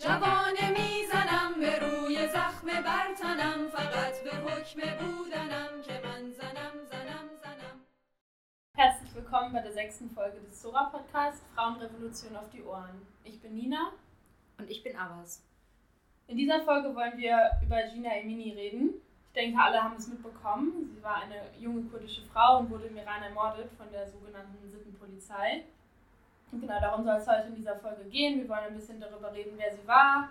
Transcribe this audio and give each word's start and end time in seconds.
جوانه 0.00 0.70
میزنم 0.70 1.60
به 1.60 1.78
روی 1.78 2.28
زخم 2.28 2.66
برتنم 2.66 3.68
فقط 3.68 4.22
به 4.24 4.30
حکم 4.30 4.80
بودنم 4.80 5.82
که 5.82 6.00
من 6.04 6.30
زنم 6.30 6.74
زنم 6.90 7.26
زنم 7.42 7.76
Herzlich 8.76 9.14
willkommen 9.14 9.52
bei 9.52 9.62
der 9.62 9.72
sechsten 9.72 10.10
Folge 10.10 10.38
des 10.40 10.62
Sora 10.62 10.84
Podcast 10.84 11.42
Frauenrevolution 11.54 12.36
auf 12.36 12.48
die 12.50 12.62
Ohren. 12.62 13.06
Ich 13.24 13.40
bin 13.42 13.54
Nina 13.54 13.92
Und 14.58 14.70
ich 14.70 14.82
bin 14.82 14.96
Abbas. 14.96 15.42
In 16.28 16.36
dieser 16.36 16.60
Folge 16.64 16.94
wollen 16.94 17.16
wir 17.18 17.36
über 17.64 17.82
Gina 17.90 18.10
Emini 18.20 18.52
reden. 18.52 18.94
Ich 19.28 19.32
denke, 19.34 19.62
alle 19.62 19.82
haben 19.82 19.96
es 19.96 20.08
mitbekommen. 20.08 20.90
Sie 20.94 21.02
war 21.02 21.16
eine 21.16 21.40
junge 21.60 21.82
kurdische 21.90 22.22
Frau 22.32 22.58
und 22.60 22.70
wurde 22.70 22.86
im 22.86 22.96
Iran 22.96 23.22
ermordet 23.22 23.70
von 23.78 23.90
der 23.92 24.08
sogenannten 24.08 24.70
Sittenpolizei. 24.70 25.64
Genau 26.51 26.79
darum 26.81 27.03
soll 27.05 27.15
es 27.15 27.27
heute 27.27 27.47
in 27.47 27.55
dieser 27.55 27.77
Folge 27.77 28.03
gehen. 28.05 28.41
Wir 28.41 28.49
wollen 28.49 28.65
ein 28.65 28.75
bisschen 28.75 28.99
darüber 28.99 29.31
reden, 29.31 29.53
wer 29.55 29.71
sie 29.71 29.87
war, 29.87 30.29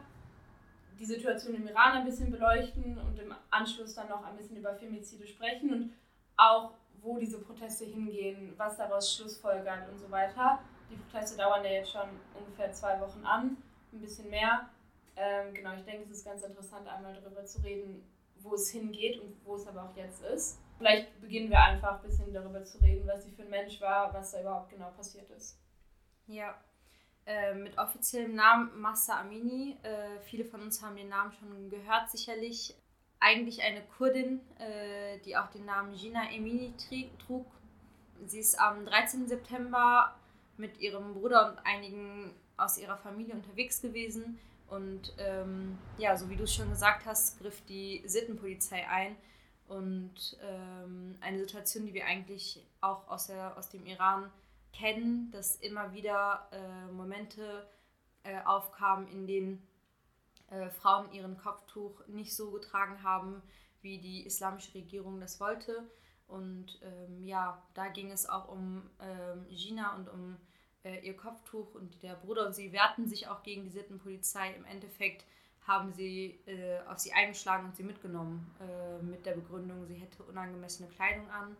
die 0.99 1.07
Situation 1.07 1.55
im 1.55 1.67
Iran 1.67 1.93
ein 1.93 2.05
bisschen 2.05 2.31
beleuchten 2.31 2.99
und 2.99 3.19
im 3.19 3.35
Anschluss 3.51 3.95
dann 3.95 4.09
noch 4.09 4.23
ein 4.25 4.37
bisschen 4.37 4.59
über 4.59 4.75
Femizide 4.75 5.27
sprechen 5.27 5.73
und 5.73 5.93
auch, 6.37 6.73
wo 7.01 7.19
diese 7.19 7.41
Proteste 7.41 7.87
hingehen, 7.87 8.53
was 8.59 8.77
daraus 8.77 9.15
schlussfolgert 9.17 9.89
und 9.89 9.99
so 9.99 10.11
weiter. 10.11 10.59
Die 10.91 10.97
Proteste 10.97 11.39
dauern 11.39 11.65
ja 11.65 11.71
jetzt 11.71 11.93
schon 11.93 12.09
ungefähr 12.39 12.71
zwei 12.73 13.01
Wochen 13.01 13.25
an, 13.25 13.57
ein 13.91 14.01
bisschen 14.01 14.29
mehr. 14.29 14.69
Ähm, 15.17 15.55
genau, 15.55 15.75
ich 15.75 15.85
denke, 15.85 16.05
es 16.05 16.19
ist 16.19 16.25
ganz 16.27 16.43
interessant, 16.43 16.87
einmal 16.87 17.15
darüber 17.15 17.47
zu 17.47 17.63
reden, 17.63 18.05
wo 18.43 18.55
es 18.55 18.71
hingeht 18.71 19.19
und 19.21 19.35
wo 19.47 19.57
es 19.57 19.67
aber 19.67 19.85
auch 19.85 19.97
jetzt 19.97 20.23
ist. 20.23 20.61
Vielleicht 20.77 21.19
beginnen 21.21 21.51
wir 21.51 21.63
einfach 21.63 21.97
ein 21.97 22.03
bisschen 22.03 22.33
darüber 22.33 22.63
zu 22.63 22.79
reden, 22.79 23.07
was 23.07 23.25
sie 23.25 23.31
für 23.31 23.43
ein 23.43 23.51
Mensch 23.51 23.81
war, 23.81 24.13
was 24.13 24.33
da 24.33 24.41
überhaupt 24.43 24.69
genau 24.69 24.91
passiert 24.91 25.31
ist. 25.31 25.59
Ja, 26.31 26.55
äh, 27.27 27.55
mit 27.55 27.77
offiziellem 27.77 28.37
Namen 28.37 28.81
Massa 28.81 29.19
Amini. 29.19 29.77
Äh, 29.83 30.21
viele 30.21 30.45
von 30.45 30.63
uns 30.63 30.81
haben 30.81 30.95
den 30.95 31.09
Namen 31.09 31.33
schon 31.33 31.69
gehört, 31.71 32.09
sicherlich. 32.09 32.77
Eigentlich 33.19 33.63
eine 33.63 33.83
Kurdin, 33.83 34.41
äh, 34.61 35.19
die 35.25 35.37
auch 35.37 35.51
den 35.51 35.65
Namen 35.65 35.93
Gina 35.97 36.31
Emini 36.31 36.73
trug. 37.27 37.47
Sie 38.27 38.39
ist 38.39 38.61
am 38.61 38.87
13. 38.87 39.27
September 39.27 40.15
mit 40.57 40.79
ihrem 40.79 41.15
Bruder 41.15 41.51
und 41.51 41.59
einigen 41.67 42.33
aus 42.57 42.79
ihrer 42.79 42.97
Familie 42.97 43.35
unterwegs 43.35 43.83
gewesen. 43.83 44.39
Und 44.69 45.13
ähm, 45.19 45.79
ja, 45.99 46.17
so 46.17 46.31
wie 46.31 46.37
du 46.37 46.45
es 46.45 46.55
schon 46.55 46.71
gesagt 46.71 47.07
hast, 47.07 47.41
griff 47.41 47.61
die 47.67 48.05
Sittenpolizei 48.07 48.87
ein. 48.89 49.17
Und 49.67 50.39
ähm, 50.43 51.17
eine 51.21 51.41
Situation, 51.41 51.87
die 51.87 51.95
wir 51.95 52.07
eigentlich 52.07 52.65
auch 52.81 53.09
aus, 53.09 53.27
der, 53.27 53.57
aus 53.59 53.69
dem 53.69 53.85
Iran 53.85 54.31
kennen, 54.73 55.31
dass 55.31 55.57
immer 55.57 55.93
wieder 55.93 56.49
äh, 56.53 56.93
Momente 56.93 57.69
äh, 58.23 58.41
aufkamen, 58.43 59.09
in 59.09 59.27
denen 59.27 59.67
äh, 60.51 60.69
Frauen 60.71 61.13
ihren 61.13 61.37
Kopftuch 61.39 62.07
nicht 62.09 62.35
so 62.35 62.51
getragen 62.51 63.03
haben, 63.03 63.43
wie 63.83 63.99
die 63.99 64.27
islamische 64.27 64.75
Regierung 64.75 65.21
das 65.21 65.41
wollte. 65.41 65.89
Und 66.27 66.81
ähm, 66.83 67.25
ja, 67.25 67.63
da 67.75 67.89
ging 67.89 68.11
es 68.11 68.29
auch 68.29 68.49
um 68.49 68.89
ähm, 69.01 69.47
Gina 69.49 69.97
und 69.97 70.09
um 70.09 70.37
äh, 70.85 71.05
ihr 71.07 71.17
Kopftuch 71.17 71.75
und 71.75 72.03
der 72.03 72.15
Bruder 72.15 72.47
und 72.47 72.55
sie 72.55 72.73
wehrten 72.73 73.07
sich 73.07 73.29
auch 73.29 73.43
gegen 73.43 73.65
die 73.65 73.71
Sittenpolizei. 73.71 74.55
Im 74.55 74.65
Endeffekt 74.65 75.25
haben 75.67 75.93
sie 75.93 76.41
äh, 76.47 76.81
auf 76.89 76.99
sie 76.99 77.13
eingeschlagen 77.13 77.67
und 77.67 77.77
sie 77.77 77.83
mitgenommen 77.83 78.55
äh, 78.61 79.03
mit 79.03 79.27
der 79.27 79.35
Begründung, 79.35 79.87
sie 79.87 79.95
hätte 79.95 80.23
unangemessene 80.23 80.89
Kleidung 80.89 81.29
an. 81.31 81.57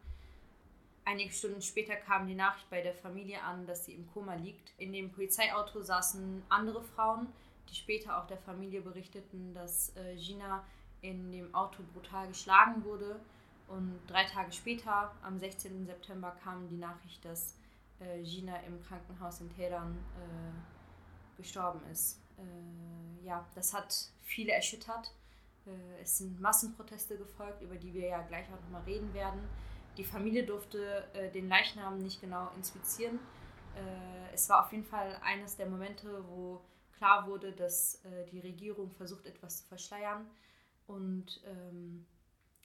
Einige 1.05 1.33
Stunden 1.33 1.63
später 1.63 1.97
kam 1.97 2.27
die 2.27 2.35
Nachricht 2.35 2.69
bei 2.71 2.83
der 2.83 2.95
Familie 2.95 3.43
an, 3.43 3.67
dass 3.67 3.85
sie 3.85 3.95
im 3.95 4.07
Koma 4.13 4.35
liegt. 4.35 4.73
In 4.79 4.93
dem 4.93 5.11
Polizeiauto 5.11 5.83
saßen 5.83 6.43
andere 6.49 6.83
Frauen, 6.83 7.29
die 7.69 7.75
später 7.75 8.19
auch 8.19 8.27
der 8.27 8.39
Familie 8.39 8.83
berichteten, 8.83 9.55
dass 9.55 9.97
äh, 9.97 10.17
Gina 10.17 10.65
in 11.01 11.33
dem 11.33 11.55
Auto 11.55 11.83
brutal 11.95 12.29
geschlagen 12.29 12.85
wurde. 12.85 13.21
Und 13.69 14.01
drei 14.09 14.25
Tage 14.25 14.53
später, 14.53 15.15
am 15.23 15.39
16. 15.39 15.87
September, 15.87 16.37
kam 16.43 16.69
die 16.69 16.77
Nachricht, 16.77 17.25
dass 17.25 17.55
äh, 18.01 18.23
Gina 18.23 18.57
im 18.67 18.83
Krankenhaus 18.83 19.41
in 19.41 19.55
Teheran 19.55 19.97
äh, 20.17 21.41
gestorben 21.41 21.81
ist. 21.91 22.19
Äh, 22.39 23.27
ja, 23.27 23.47
das 23.55 23.73
hat 23.73 24.11
viele 24.23 24.53
erschüttert. 24.53 25.13
Es 26.03 26.19
sind 26.19 26.41
Massenproteste 26.41 27.19
gefolgt, 27.19 27.63
über 27.63 27.77
die 27.77 27.93
wir 27.93 28.09
ja 28.09 28.23
gleich 28.23 28.47
auch 28.47 28.61
nochmal 28.63 28.83
reden 28.87 29.13
werden. 29.13 29.41
Die 29.97 30.05
Familie 30.05 30.45
durfte 30.47 31.05
äh, 31.15 31.31
den 31.31 31.49
Leichnam 31.49 31.99
nicht 31.99 32.21
genau 32.21 32.51
inspizieren. 32.57 33.19
Äh, 33.77 34.35
es 34.35 34.49
war 34.49 34.65
auf 34.65 34.73
jeden 34.73 34.85
Fall 34.85 35.17
eines 35.23 35.57
der 35.57 35.67
Momente, 35.67 36.25
wo 36.29 36.61
klar 36.93 37.27
wurde, 37.27 37.53
dass 37.53 38.05
äh, 38.05 38.27
die 38.31 38.41
Regierung 38.41 38.91
versucht, 38.91 39.27
etwas 39.27 39.63
zu 39.63 39.67
verschleiern. 39.67 40.27
Und 40.87 41.41
ähm, 41.47 42.07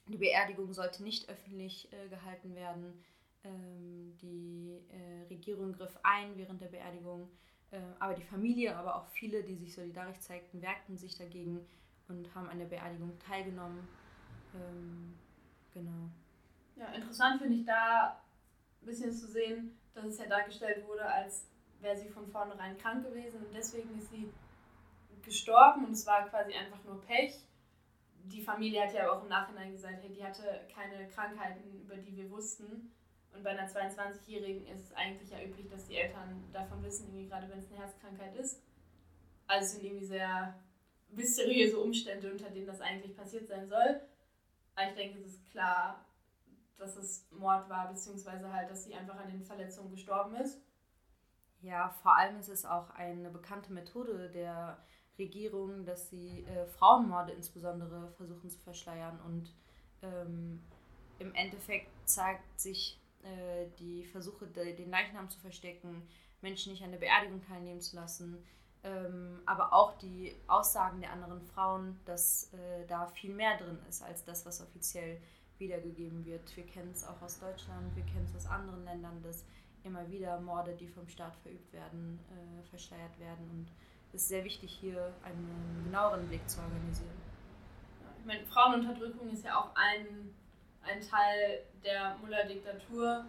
die 0.07 0.17
Beerdigung 0.17 0.73
sollte 0.73 1.03
nicht 1.03 1.29
öffentlich 1.29 1.91
äh, 1.93 2.09
gehalten 2.09 2.55
werden. 2.55 3.01
Ähm, 3.43 4.17
die 4.21 4.79
äh, 4.89 5.27
Regierung 5.29 5.73
griff 5.73 5.97
ein 6.03 6.37
während 6.37 6.61
der 6.61 6.67
Beerdigung. 6.67 7.29
Äh, 7.71 7.79
aber 7.99 8.13
die 8.13 8.23
Familie, 8.23 8.75
aber 8.75 8.95
auch 8.95 9.07
viele, 9.07 9.43
die 9.43 9.55
sich 9.55 9.73
solidarisch 9.73 10.19
zeigten, 10.19 10.61
wehrten 10.61 10.97
sich 10.97 11.17
dagegen 11.17 11.65
und 12.07 12.33
haben 12.35 12.49
an 12.49 12.59
der 12.59 12.65
Beerdigung 12.65 13.17
teilgenommen. 13.19 13.87
Ähm, 14.53 15.13
genau. 15.73 16.09
Ja, 16.75 16.87
interessant 16.93 17.41
finde 17.41 17.55
ich 17.55 17.65
da 17.65 18.21
ein 18.81 18.85
bisschen 18.85 19.13
zu 19.13 19.27
sehen, 19.27 19.77
dass 19.93 20.05
es 20.05 20.17
ja 20.17 20.25
dargestellt 20.25 20.85
wurde, 20.87 21.05
als 21.05 21.47
wäre 21.79 21.95
sie 21.95 22.09
von 22.09 22.27
vornherein 22.27 22.77
krank 22.77 23.05
gewesen 23.05 23.45
und 23.45 23.53
deswegen 23.55 23.97
ist 23.97 24.09
sie 24.09 24.31
gestorben 25.23 25.85
und 25.85 25.91
es 25.91 26.05
war 26.05 26.27
quasi 26.29 26.53
einfach 26.53 26.83
nur 26.83 27.01
Pech. 27.01 27.33
Die 28.25 28.41
Familie 28.41 28.83
hat 28.83 28.93
ja 28.93 29.11
auch 29.11 29.23
im 29.23 29.29
Nachhinein 29.29 29.71
gesagt, 29.71 30.01
hey, 30.01 30.11
die 30.11 30.23
hatte 30.23 30.67
keine 30.73 31.07
Krankheiten, 31.09 31.81
über 31.81 31.95
die 31.95 32.15
wir 32.15 32.29
wussten. 32.31 32.91
Und 33.33 33.43
bei 33.43 33.51
einer 33.51 33.67
22-Jährigen 33.67 34.65
ist 34.67 34.85
es 34.85 34.93
eigentlich 34.93 35.29
ja 35.29 35.41
üblich, 35.43 35.67
dass 35.69 35.87
die 35.87 35.97
Eltern 35.97 36.43
davon 36.53 36.81
wissen, 36.83 37.07
irgendwie 37.07 37.27
gerade 37.27 37.49
wenn 37.49 37.59
es 37.59 37.69
eine 37.69 37.79
Herzkrankheit 37.79 38.35
ist. 38.35 38.61
Also 39.45 39.65
es 39.65 39.71
sind 39.73 39.83
irgendwie 39.83 40.05
sehr 40.05 40.55
mysteriöse 41.09 41.79
Umstände, 41.79 42.31
unter 42.31 42.49
denen 42.49 42.65
das 42.65 42.81
eigentlich 42.81 43.15
passiert 43.15 43.47
sein 43.47 43.67
soll. 43.67 44.01
Aber 44.75 44.89
ich 44.89 44.95
denke, 44.95 45.19
es 45.19 45.33
ist 45.33 45.51
klar, 45.51 46.05
dass 46.77 46.95
es 46.95 47.27
Mord 47.31 47.69
war, 47.69 47.87
beziehungsweise 47.89 48.51
halt, 48.51 48.69
dass 48.69 48.83
sie 48.83 48.93
einfach 48.93 49.17
an 49.17 49.29
den 49.29 49.43
Verletzungen 49.43 49.91
gestorben 49.91 50.35
ist. 50.35 50.61
Ja, 51.61 51.89
vor 51.89 52.15
allem 52.15 52.39
ist 52.39 52.49
es 52.49 52.65
auch 52.65 52.89
eine 52.91 53.29
bekannte 53.29 53.73
Methode 53.73 54.29
der 54.29 54.77
Regierung, 55.17 55.85
dass 55.85 56.09
sie 56.09 56.43
äh, 56.43 56.65
Frauenmorde 56.67 57.31
insbesondere 57.31 58.11
versuchen 58.17 58.49
zu 58.49 58.59
verschleiern. 58.59 59.19
Und 59.21 59.53
ähm, 60.01 60.61
im 61.19 61.33
Endeffekt 61.33 61.89
zeigt 62.07 62.59
sich 62.59 62.99
äh, 63.23 63.67
die 63.79 64.05
Versuche, 64.05 64.47
de, 64.47 64.75
den 64.75 64.89
Leichnam 64.89 65.29
zu 65.29 65.39
verstecken, 65.39 66.07
Menschen 66.41 66.71
nicht 66.71 66.83
an 66.83 66.91
der 66.91 66.99
Beerdigung 66.99 67.41
teilnehmen 67.41 67.81
zu 67.81 67.95
lassen, 67.95 68.43
ähm, 68.83 69.41
aber 69.45 69.73
auch 69.73 69.97
die 69.97 70.35
Aussagen 70.47 71.01
der 71.01 71.11
anderen 71.11 71.41
Frauen, 71.41 71.99
dass 72.05 72.53
äh, 72.53 72.85
da 72.85 73.07
viel 73.07 73.33
mehr 73.33 73.57
drin 73.57 73.79
ist 73.89 74.03
als 74.03 74.23
das, 74.25 74.45
was 74.45 74.61
offiziell 74.61 75.19
wiedergegeben 75.59 76.25
wird. 76.25 76.55
Wir 76.55 76.65
kennen 76.65 76.91
es 76.91 77.05
auch 77.05 77.21
aus 77.21 77.39
Deutschland, 77.39 77.95
wir 77.95 78.03
kennen 78.03 78.25
es 78.25 78.35
aus 78.35 78.51
anderen 78.51 78.83
Ländern, 78.83 79.21
dass 79.23 79.45
immer 79.83 80.09
wieder 80.09 80.39
Morde, 80.41 80.75
die 80.75 80.87
vom 80.87 81.07
Staat 81.07 81.35
verübt 81.37 81.71
werden, 81.71 82.19
äh, 82.31 82.63
verschleiert 82.69 83.17
werden. 83.19 83.49
Und 83.51 83.67
es 84.09 84.23
ist 84.23 84.29
sehr 84.29 84.43
wichtig, 84.43 84.71
hier 84.71 85.13
einen 85.23 85.83
genaueren 85.85 86.27
Blick 86.27 86.47
zu 86.49 86.59
organisieren. 86.61 87.15
Ich 88.19 88.25
meine, 88.25 88.45
Frauenunterdrückung 88.45 89.29
ist 89.29 89.45
ja 89.45 89.59
auch 89.59 89.75
ein, 89.75 90.33
ein 90.81 91.01
Teil 91.01 91.61
der 91.83 92.17
Mullah-Diktatur, 92.17 93.25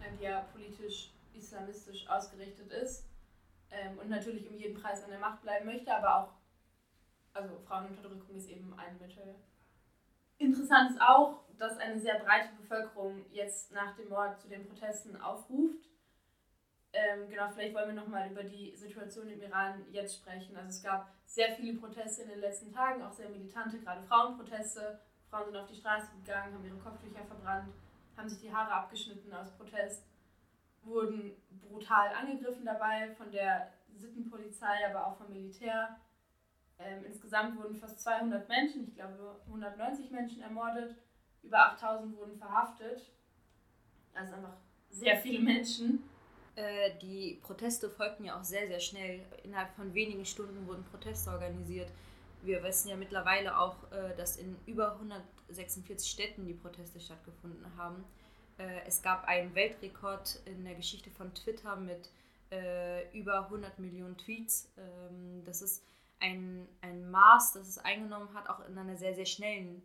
äh, 0.00 0.16
die 0.18 0.24
ja 0.24 0.40
politisch 0.52 1.10
islamistisch 1.32 2.08
ausgerichtet 2.08 2.70
ist 2.72 3.06
ähm, 3.70 3.98
und 3.98 4.08
natürlich 4.08 4.48
um 4.48 4.56
jeden 4.56 4.80
Preis 4.80 5.04
an 5.04 5.10
der 5.10 5.20
Macht 5.20 5.42
bleiben 5.42 5.66
möchte, 5.66 5.94
aber 5.94 6.16
auch, 6.16 6.32
also 7.32 7.60
Frauenunterdrückung 7.60 8.34
ist 8.36 8.48
eben 8.48 8.74
ein 8.76 8.98
Mittel. 8.98 9.36
Interessant 10.40 10.92
ist 10.92 11.00
auch, 11.02 11.44
dass 11.58 11.76
eine 11.76 12.00
sehr 12.00 12.18
breite 12.18 12.48
Bevölkerung 12.56 13.26
jetzt 13.30 13.70
nach 13.72 13.94
dem 13.94 14.08
Mord 14.08 14.40
zu 14.40 14.48
den 14.48 14.66
Protesten 14.66 15.20
aufruft. 15.20 15.86
Ähm, 16.94 17.28
genau, 17.28 17.50
vielleicht 17.50 17.74
wollen 17.74 17.94
wir 17.94 18.02
nochmal 18.02 18.30
über 18.30 18.42
die 18.42 18.74
Situation 18.74 19.28
im 19.28 19.42
Iran 19.42 19.84
jetzt 19.90 20.16
sprechen. 20.16 20.56
Also 20.56 20.70
es 20.70 20.82
gab 20.82 21.12
sehr 21.26 21.54
viele 21.54 21.78
Proteste 21.78 22.22
in 22.22 22.30
den 22.30 22.40
letzten 22.40 22.72
Tagen, 22.72 23.02
auch 23.02 23.12
sehr 23.12 23.28
militante, 23.28 23.78
gerade 23.80 24.02
Frauenproteste. 24.04 24.98
Frauen 25.28 25.44
sind 25.44 25.56
auf 25.56 25.68
die 25.68 25.76
Straße 25.76 26.10
gegangen, 26.24 26.54
haben 26.54 26.64
ihre 26.64 26.78
Kopftücher 26.78 27.22
verbrannt, 27.26 27.74
haben 28.16 28.28
sich 28.28 28.40
die 28.40 28.52
Haare 28.52 28.72
abgeschnitten 28.72 29.32
aus 29.34 29.54
Protest, 29.58 30.06
wurden 30.82 31.36
brutal 31.50 32.14
angegriffen 32.14 32.64
dabei 32.64 33.14
von 33.14 33.30
der 33.30 33.74
Sittenpolizei, 33.94 34.88
aber 34.88 35.06
auch 35.06 35.18
vom 35.18 35.28
Militär. 35.28 36.00
Ähm, 36.82 37.04
insgesamt 37.04 37.58
wurden 37.58 37.76
fast 37.76 38.00
200 38.00 38.48
Menschen, 38.48 38.88
ich 38.88 38.94
glaube 38.94 39.40
190 39.46 40.10
Menschen 40.10 40.42
ermordet, 40.42 40.96
über 41.42 41.58
8000 41.72 42.16
wurden 42.16 42.38
verhaftet. 42.38 43.12
Also 44.14 44.34
einfach 44.34 44.56
sehr 44.90 45.16
viele 45.18 45.40
Menschen. 45.40 46.02
Äh, 46.56 46.98
die 47.00 47.38
Proteste 47.42 47.90
folgten 47.90 48.24
ja 48.24 48.38
auch 48.38 48.44
sehr, 48.44 48.66
sehr 48.66 48.80
schnell. 48.80 49.20
Innerhalb 49.44 49.74
von 49.74 49.94
wenigen 49.94 50.24
Stunden 50.24 50.66
wurden 50.66 50.84
Proteste 50.84 51.30
organisiert. 51.30 51.90
Wir 52.42 52.62
wissen 52.62 52.88
ja 52.88 52.96
mittlerweile 52.96 53.58
auch, 53.58 53.76
äh, 53.92 54.16
dass 54.16 54.36
in 54.36 54.56
über 54.66 54.94
146 54.94 56.10
Städten 56.10 56.46
die 56.46 56.54
Proteste 56.54 56.98
stattgefunden 56.98 57.76
haben. 57.76 58.04
Äh, 58.58 58.86
es 58.86 59.02
gab 59.02 59.24
einen 59.24 59.54
Weltrekord 59.54 60.40
in 60.46 60.64
der 60.64 60.74
Geschichte 60.74 61.10
von 61.10 61.34
Twitter 61.34 61.76
mit 61.76 62.10
über 63.12 63.44
100 63.44 63.78
Millionen 63.78 64.18
Tweets. 64.18 64.72
Ähm, 64.76 65.44
das 65.44 65.62
ist 65.62 65.84
ein, 66.20 66.68
ein 66.80 67.10
Maß, 67.10 67.54
das 67.54 67.68
es 67.68 67.78
eingenommen 67.78 68.32
hat, 68.34 68.48
auch 68.48 68.60
in 68.66 68.76
einer 68.78 68.96
sehr, 68.96 69.14
sehr 69.14 69.26
schnellen 69.26 69.82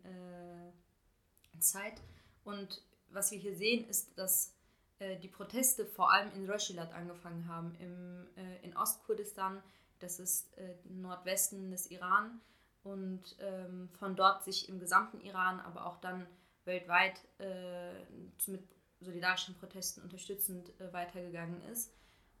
Zeit. 1.58 2.00
Und 2.44 2.82
was 3.08 3.30
wir 3.30 3.38
hier 3.38 3.56
sehen, 3.56 3.88
ist, 3.88 4.16
dass 4.18 4.54
äh, 4.98 5.16
die 5.18 5.28
Proteste 5.28 5.86
vor 5.86 6.12
allem 6.12 6.30
in 6.32 6.48
Röschilat 6.48 6.92
angefangen 6.92 7.48
haben, 7.48 7.74
im, 7.76 8.26
äh, 8.36 8.64
in 8.64 8.76
Ostkurdistan, 8.76 9.62
das 9.98 10.18
ist 10.18 10.56
äh, 10.58 10.74
Nordwesten 10.84 11.70
des 11.70 11.90
Iran, 11.90 12.40
und 12.82 13.36
ähm, 13.40 13.88
von 13.98 14.14
dort 14.14 14.44
sich 14.44 14.68
im 14.68 14.78
gesamten 14.78 15.20
Iran, 15.20 15.58
aber 15.60 15.86
auch 15.86 15.96
dann 16.00 16.24
weltweit 16.64 17.20
äh, 17.38 18.04
mit 18.46 18.62
solidarischen 19.00 19.56
Protesten 19.56 20.02
unterstützend 20.02 20.70
äh, 20.80 20.92
weitergegangen 20.92 21.60
ist. 21.62 21.92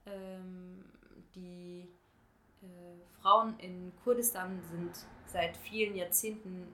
Ähm, 0.06 0.84
die 1.34 1.88
äh, 2.66 3.20
Frauen 3.20 3.58
in 3.58 3.92
Kurdistan 4.04 4.60
sind 4.70 4.92
seit 5.26 5.56
vielen 5.56 5.96
Jahrzehnten 5.96 6.68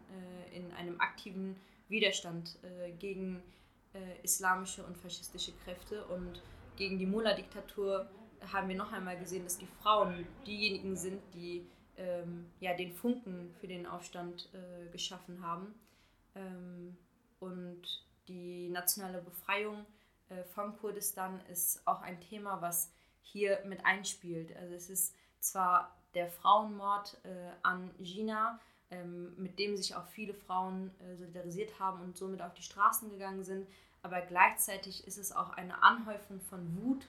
in 0.53 0.71
einem 0.73 1.01
aktiven 1.01 1.57
Widerstand 1.89 2.59
gegen 2.99 3.43
äh, 3.95 4.23
islamische 4.23 4.85
und 4.85 4.97
faschistische 4.97 5.53
Kräfte. 5.65 6.05
Und 6.07 6.43
gegen 6.77 6.99
die 6.99 7.07
Mullah-Diktatur 7.07 8.09
haben 8.53 8.69
wir 8.69 8.77
noch 8.77 8.93
einmal 8.93 9.19
gesehen, 9.19 9.45
dass 9.45 9.59
die 9.59 9.67
Frauen 9.67 10.27
diejenigen 10.47 10.97
sind, 10.97 11.21
die 11.35 11.67
ähm, 11.97 12.51
ja, 12.61 12.75
den 12.75 12.93
Funken 12.93 13.55
für 13.61 13.69
den 13.69 13.87
Aufstand 13.87 14.49
äh, 14.55 14.91
geschaffen 14.91 15.43
haben. 15.43 15.75
Ähm, 16.35 16.97
und 17.39 17.83
die 18.29 18.69
nationale 18.71 19.21
Befreiung 19.21 19.85
äh, 20.29 20.43
von 20.45 20.77
Kurdistan 20.79 21.41
ist 21.51 21.87
auch 21.87 22.01
ein 22.01 22.21
Thema, 22.21 22.63
was 22.63 22.91
hier 23.21 23.63
mit 23.67 23.85
einspielt. 23.85 24.57
Also 24.57 24.75
es 24.75 24.89
ist 24.89 25.15
zwar 25.43 25.97
der 26.15 26.29
Frauenmord 26.29 27.19
äh, 27.25 27.29
an 27.63 27.91
Gina, 27.99 28.59
ähm, 28.91 29.35
mit 29.37 29.59
dem 29.59 29.77
sich 29.77 29.95
auch 29.95 30.07
viele 30.07 30.35
Frauen 30.35 30.91
äh, 31.01 31.17
solidarisiert 31.17 31.79
haben 31.79 32.03
und 32.03 32.17
somit 32.17 32.43
auf 32.43 32.55
die 32.55 32.63
Straßen 32.63 33.11
gegangen 33.11 33.43
sind. 33.43 33.67
Aber 34.03 34.21
gleichzeitig 34.21 35.07
ist 35.07 35.19
es 35.19 35.35
auch 35.35 35.51
eine 35.51 35.83
Anhäufung 35.83 36.41
von 36.41 36.77
Wut, 36.77 37.07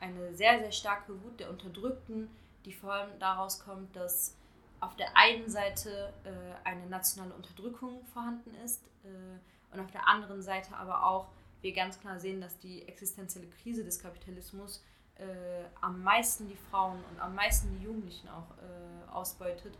eine 0.00 0.34
sehr, 0.34 0.58
sehr 0.60 0.72
starke 0.72 1.12
Wut 1.22 1.40
der 1.40 1.50
Unterdrückten, 1.50 2.28
die 2.64 2.72
vor 2.72 2.92
allem 2.92 3.18
daraus 3.18 3.60
kommt, 3.60 3.94
dass 3.96 4.36
auf 4.80 4.96
der 4.96 5.16
einen 5.16 5.48
Seite 5.48 6.12
äh, 6.24 6.68
eine 6.68 6.86
nationale 6.86 7.34
Unterdrückung 7.34 8.04
vorhanden 8.12 8.54
ist 8.64 8.82
äh, 9.04 9.74
und 9.74 9.80
auf 9.80 9.90
der 9.90 10.06
anderen 10.06 10.42
Seite 10.42 10.76
aber 10.76 11.06
auch 11.06 11.28
wir 11.62 11.72
ganz 11.72 11.98
klar 11.98 12.20
sehen, 12.20 12.40
dass 12.40 12.58
die 12.58 12.86
existenzielle 12.86 13.48
Krise 13.48 13.84
des 13.84 13.98
Kapitalismus 13.98 14.84
äh, 15.18 15.64
am 15.80 16.02
meisten 16.02 16.48
die 16.48 16.56
Frauen 16.70 16.98
und 17.10 17.20
am 17.20 17.34
meisten 17.34 17.70
die 17.78 17.84
Jugendlichen 17.84 18.28
auch 18.28 18.50
äh, 18.58 19.10
ausbeutet 19.10 19.76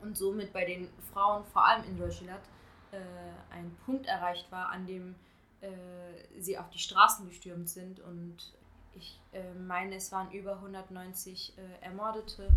und 0.00 0.16
somit 0.16 0.52
bei 0.52 0.64
den 0.64 0.88
Frauen, 1.12 1.44
vor 1.44 1.64
allem 1.66 1.84
in 1.84 2.00
Rojhilat, 2.00 2.42
äh, 2.92 2.96
ein 3.50 3.74
Punkt 3.86 4.06
erreicht 4.06 4.50
war, 4.50 4.68
an 4.70 4.86
dem 4.86 5.14
äh, 5.64 6.40
sie 6.40 6.58
auf 6.58 6.68
die 6.70 6.78
Straßen 6.78 7.26
gestürmt 7.28 7.68
sind 7.68 8.00
und 8.00 8.52
ich 8.92 9.18
äh, 9.32 9.54
meine, 9.54 9.96
es 9.96 10.12
waren 10.12 10.30
über 10.30 10.56
190 10.56 11.54
äh, 11.56 11.84
Ermordete, 11.84 12.48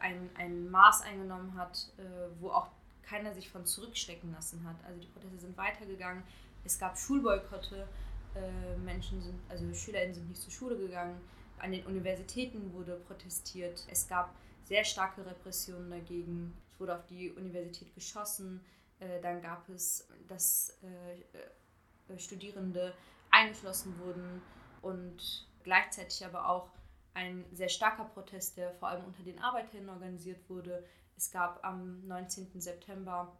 ein, 0.00 0.28
ein 0.36 0.68
Maß 0.70 1.02
eingenommen 1.02 1.56
hat, 1.56 1.92
wo 2.40 2.50
auch 2.50 2.66
keiner 3.02 3.32
sich 3.32 3.48
von 3.48 3.64
zurückschrecken 3.64 4.32
lassen 4.32 4.64
hat. 4.66 4.76
Also 4.84 5.00
die 5.00 5.06
Proteste 5.06 5.38
sind 5.38 5.56
weitergegangen. 5.56 6.24
Es 6.64 6.78
gab 6.78 6.98
Schulboykotte. 6.98 7.86
Menschen 8.84 9.20
sind, 9.20 9.38
also 9.48 9.72
SchülerInnen 9.72 10.14
sind 10.14 10.28
nicht 10.28 10.40
zur 10.40 10.52
Schule 10.52 10.76
gegangen. 10.76 11.20
An 11.58 11.72
den 11.72 11.86
Universitäten 11.86 12.72
wurde 12.72 12.96
protestiert. 12.96 13.86
Es 13.90 14.08
gab 14.08 14.34
sehr 14.64 14.84
starke 14.84 15.24
Repressionen 15.24 15.90
dagegen. 15.90 16.56
Es 16.72 16.80
wurde 16.80 16.96
auf 16.96 17.06
die 17.06 17.30
Universität 17.32 17.94
geschossen. 17.94 18.60
Äh, 18.98 19.20
dann 19.20 19.40
gab 19.40 19.68
es, 19.68 20.08
dass 20.28 20.78
äh, 20.82 22.12
äh, 22.12 22.18
Studierende 22.18 22.94
eingeschlossen 23.30 23.98
wurden 23.98 24.42
und 24.82 25.48
gleichzeitig 25.62 26.24
aber 26.24 26.48
auch 26.48 26.70
ein 27.14 27.44
sehr 27.52 27.68
starker 27.68 28.04
Protest, 28.04 28.56
der 28.56 28.72
vor 28.74 28.88
allem 28.88 29.04
unter 29.04 29.22
den 29.22 29.38
Arbeiterinnen 29.38 29.88
organisiert 29.88 30.48
wurde. 30.48 30.84
Es 31.16 31.30
gab 31.30 31.64
am 31.64 32.06
19. 32.06 32.60
September 32.60 33.36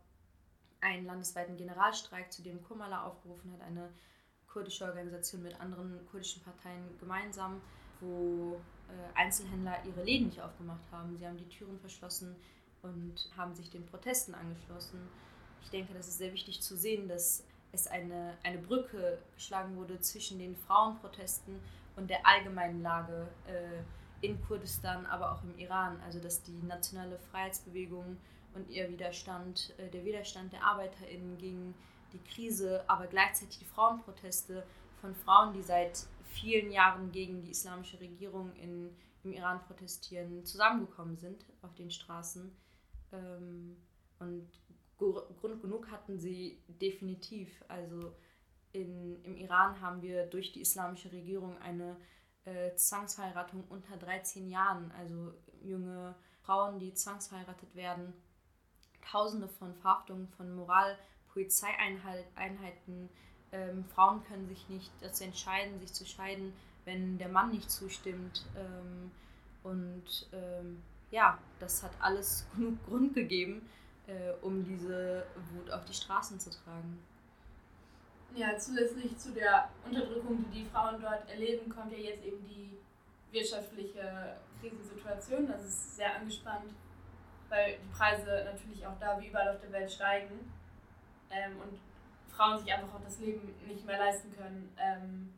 einen 0.81 1.05
landesweiten 1.05 1.57
Generalstreik, 1.57 2.33
zu 2.33 2.43
dem 2.43 2.63
Kumala 2.63 3.05
aufgerufen 3.05 3.53
hat, 3.53 3.61
eine 3.61 3.93
kurdische 4.57 4.87
Organisation 4.87 5.43
mit 5.43 5.61
anderen 5.61 6.01
kurdischen 6.11 6.43
Parteien 6.43 6.83
gemeinsam, 6.99 7.61
wo 8.01 8.59
äh, 8.89 9.19
Einzelhändler 9.19 9.77
ihre 9.85 10.03
Läden 10.03 10.29
nicht 10.29 10.41
aufgemacht 10.41 10.81
haben. 10.91 11.15
Sie 11.15 11.27
haben 11.27 11.37
die 11.37 11.49
Türen 11.51 11.79
verschlossen 11.79 12.35
und 12.81 13.15
haben 13.37 13.55
sich 13.55 13.69
den 13.69 13.85
Protesten 13.85 14.35
angeschlossen. 14.35 14.99
Ich 15.63 15.69
denke, 15.69 15.93
das 15.93 16.09
ist 16.09 16.17
sehr 16.17 16.33
wichtig 16.33 16.63
zu 16.63 16.75
sehen, 16.75 17.07
dass 17.07 17.45
es 17.73 17.87
eine, 17.87 18.39
eine 18.45 18.57
Brücke 18.57 19.19
geschlagen 19.35 19.77
wurde 19.77 20.01
zwischen 20.01 20.39
den 20.39 20.57
Frauenprotesten 20.57 21.61
und 21.97 22.09
der 22.09 22.27
allgemeinen 22.27 22.81
Lage 22.81 23.29
äh, 23.47 24.27
in 24.27 24.41
Kurdistan, 24.47 25.05
aber 25.05 25.33
auch 25.33 25.43
im 25.43 25.59
Iran. 25.59 26.01
Also 26.01 26.19
dass 26.19 26.43
die 26.43 26.63
nationale 26.63 27.19
Freiheitsbewegung 27.31 28.17
und 28.55 28.71
ihr 28.71 28.89
Widerstand, 28.89 29.75
äh, 29.77 29.91
der 29.91 30.03
Widerstand 30.07 30.55
der 30.55 30.63
ArbeiterInnen 30.65 31.37
gegen 31.37 31.75
die 32.17 32.31
Krise, 32.31 32.85
aber 32.89 33.07
gleichzeitig 33.07 33.59
die 33.59 33.65
Frauenproteste 33.65 34.65
von 35.01 35.15
Frauen, 35.15 35.53
die 35.53 35.63
seit 35.63 36.07
vielen 36.25 36.71
Jahren 36.71 37.13
gegen 37.13 37.43
die 37.43 37.51
islamische 37.51 38.01
Regierung 38.01 38.53
in, 38.57 38.95
im 39.25 39.33
Iran 39.33 39.61
protestieren, 39.67 40.45
zusammengekommen 40.45 41.17
sind 41.17 41.45
auf 41.63 41.75
den 41.75 41.91
Straßen. 41.91 42.55
Ähm, 43.13 43.77
und 44.19 44.49
Grund 44.99 45.61
genug 45.61 45.91
hatten 45.91 46.19
sie 46.19 46.63
definitiv. 46.81 47.65
Also 47.69 48.15
in, 48.73 49.23
im 49.25 49.37
Iran 49.37 49.81
haben 49.81 50.03
wir 50.03 50.27
durch 50.27 50.53
die 50.53 50.61
islamische 50.61 51.13
Regierung 51.13 51.59
eine 51.59 51.97
äh, 52.45 52.75
Zwangsheiratung 52.75 53.65
unter 53.69 53.97
13 53.97 54.49
Jahren, 54.49 54.91
also 54.93 55.35
junge 55.63 56.15
Frauen, 56.43 56.79
die 56.79 56.95
zwangsverheiratet 56.95 57.75
werden. 57.75 58.13
Tausende 59.11 59.49
von 59.49 59.75
Verhaftungen 59.75 60.29
von 60.29 60.55
Moral-Polizeieinheiten, 61.37 63.09
ähm, 63.53 63.85
Frauen 63.95 64.25
können 64.25 64.49
sich 64.49 64.69
nicht 64.69 64.91
dazu 65.01 65.25
entscheiden, 65.25 65.79
sich 65.81 65.93
zu 65.93 66.05
scheiden, 66.07 66.53
wenn 66.85 67.19
der 67.19 67.29
Mann 67.29 67.51
nicht 67.51 67.71
zustimmt. 67.71 68.45
Ähm, 68.57 69.11
und 69.63 70.29
ähm, 70.33 70.83
ja, 71.11 71.39
das 71.61 71.83
hat 71.83 71.93
alles 72.01 72.47
genug 72.55 72.85
Grund 72.87 73.15
gegeben, 73.15 73.69
äh, 74.07 74.33
um 74.43 74.65
diese 74.65 75.27
Wut 75.53 75.71
auf 75.71 75.85
die 75.85 75.95
Straßen 75.95 76.39
zu 76.41 76.51
tragen. 76.51 76.99
Ja, 78.35 78.57
zusätzlich 78.59 79.17
zu 79.17 79.33
der 79.33 79.71
Unterdrückung, 79.85 80.45
die 80.51 80.63
die 80.63 80.67
Frauen 80.67 81.01
dort 81.01 81.29
erleben, 81.31 81.71
kommt 81.71 81.93
ja 81.93 81.99
jetzt 81.99 82.25
eben 82.25 82.45
die 82.47 82.77
wirtschaftliche 83.31 84.37
Krisensituation. 84.61 85.49
Das 85.49 85.65
ist 85.65 85.97
sehr 85.97 86.15
angespannt, 86.17 86.75
weil 87.49 87.79
die 87.83 87.97
Preise 87.97 88.45
natürlich 88.45 88.87
auch 88.87 88.99
da 89.01 89.19
wie 89.21 89.29
überall 89.29 89.55
auf 89.55 89.61
der 89.61 89.73
Welt 89.73 89.91
steigen. 89.91 90.39
Ähm, 91.31 91.61
und 91.61 91.79
Frauen 92.35 92.59
sich 92.59 92.73
einfach 92.73 92.95
auch 92.95 93.05
das 93.05 93.19
Leben 93.19 93.55
nicht 93.67 93.85
mehr 93.87 93.99
leisten 93.99 94.35
können. 94.37 94.75
Ähm, 94.79 95.35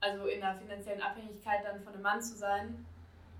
also 0.00 0.26
in 0.26 0.42
einer 0.42 0.58
finanziellen 0.58 1.02
Abhängigkeit 1.02 1.64
dann 1.64 1.82
von 1.82 1.92
einem 1.92 2.02
Mann 2.02 2.22
zu 2.22 2.36
sein, 2.36 2.86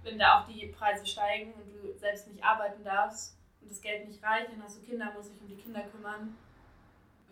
wenn 0.02 0.18
da 0.18 0.40
auch 0.40 0.46
die 0.46 0.66
Preise 0.68 1.04
steigen 1.04 1.52
und 1.54 1.72
du 1.72 1.98
selbst 1.98 2.28
nicht 2.28 2.42
arbeiten 2.42 2.82
darfst 2.84 3.36
und 3.60 3.70
das 3.70 3.80
Geld 3.80 4.06
nicht 4.06 4.22
reicht, 4.22 4.52
dann 4.52 4.62
hast 4.62 4.78
du 4.78 4.86
Kinder, 4.86 5.12
musst 5.14 5.32
dich 5.32 5.40
um 5.40 5.48
die 5.48 5.56
Kinder 5.56 5.82
kümmern, 5.82 6.36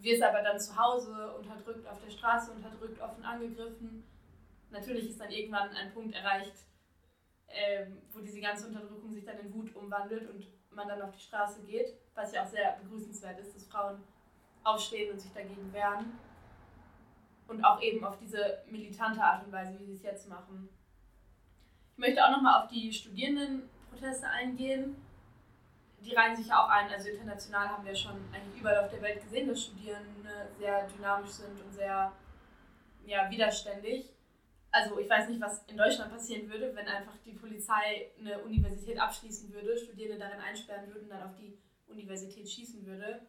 wirst 0.01 0.23
aber 0.23 0.43
dann 0.43 0.59
zu 0.59 0.77
Hause 0.77 1.35
unterdrückt, 1.35 1.87
auf 1.89 2.01
der 2.03 2.11
Straße 2.11 2.51
unterdrückt, 2.53 3.01
offen 3.01 3.25
angegriffen. 3.25 4.05
Natürlich 4.71 5.11
ist 5.11 5.21
dann 5.21 5.31
irgendwann 5.31 5.71
ein 5.71 5.93
Punkt 5.93 6.15
erreicht, 6.15 6.55
ähm, 7.49 8.03
wo 8.13 8.21
diese 8.21 8.41
ganze 8.41 8.67
Unterdrückung 8.67 9.13
sich 9.13 9.25
dann 9.25 9.39
in 9.39 9.55
Wut 9.55 9.75
umwandelt 9.77 10.29
und 10.29 10.45
man 10.71 10.89
dann 10.89 11.03
auf 11.03 11.13
die 11.13 11.21
Straße 11.23 11.63
geht, 11.63 11.95
was 12.15 12.33
ja 12.33 12.43
auch 12.43 12.49
sehr 12.49 12.77
begrüßenswert 12.83 13.39
ist, 13.39 13.55
dass 13.55 13.67
Frauen 13.67 14.03
aufstehen 14.65 15.13
und 15.13 15.21
sich 15.21 15.33
dagegen 15.33 15.73
wehren. 15.73 16.19
Und 17.47 17.63
auch 17.63 17.81
eben 17.81 18.05
auf 18.05 18.19
diese 18.19 18.63
militante 18.71 19.23
Art 19.23 19.45
und 19.45 19.53
Weise, 19.53 19.79
wie 19.79 19.85
sie 19.85 19.93
es 19.93 20.03
jetzt 20.03 20.29
machen. 20.29 20.69
Ich 21.93 21.99
möchte 21.99 22.25
auch 22.25 22.31
nochmal 22.31 22.63
auf 22.63 22.71
die 22.71 22.93
Studierendenproteste 22.93 24.27
eingehen. 24.27 24.97
Die 26.01 26.15
reihen 26.15 26.35
sich 26.35 26.53
auch 26.53 26.69
ein. 26.69 26.91
Also 26.91 27.11
international 27.11 27.69
haben 27.69 27.85
wir 27.85 27.95
schon 27.95 28.17
eigentlich 28.33 28.61
überall 28.61 28.85
auf 28.85 28.91
der 28.91 29.03
Welt 29.03 29.23
gesehen, 29.23 29.49
dass 29.49 29.63
Studierende 29.63 30.49
sehr 30.59 30.89
dynamisch 30.89 31.31
sind 31.31 31.61
und 31.61 31.73
sehr 31.73 32.13
ja, 33.07 33.31
widerständig. 33.31 34.11
also 34.75 34.99
ich 34.99 35.09
weiß 35.09 35.29
nicht, 35.29 35.41
was 35.41 35.65
in 35.67 35.77
Deutschland 35.77 36.11
passieren 36.13 36.51
würde, 36.51 36.75
wenn 36.75 36.89
einfach 36.89 37.17
die 37.25 37.33
Polizei 37.33 38.11
eine 38.19 38.41
Universität 38.41 38.99
abschließen 38.99 39.53
würde, 39.53 39.77
Studierende 39.77 40.19
darin 40.19 40.41
einsperren 40.41 40.93
würden, 40.93 41.09
dann 41.09 41.23
auf 41.23 41.37
die 41.37 41.57
Universität 41.87 42.49
schießen 42.49 42.85
würde. 42.85 43.21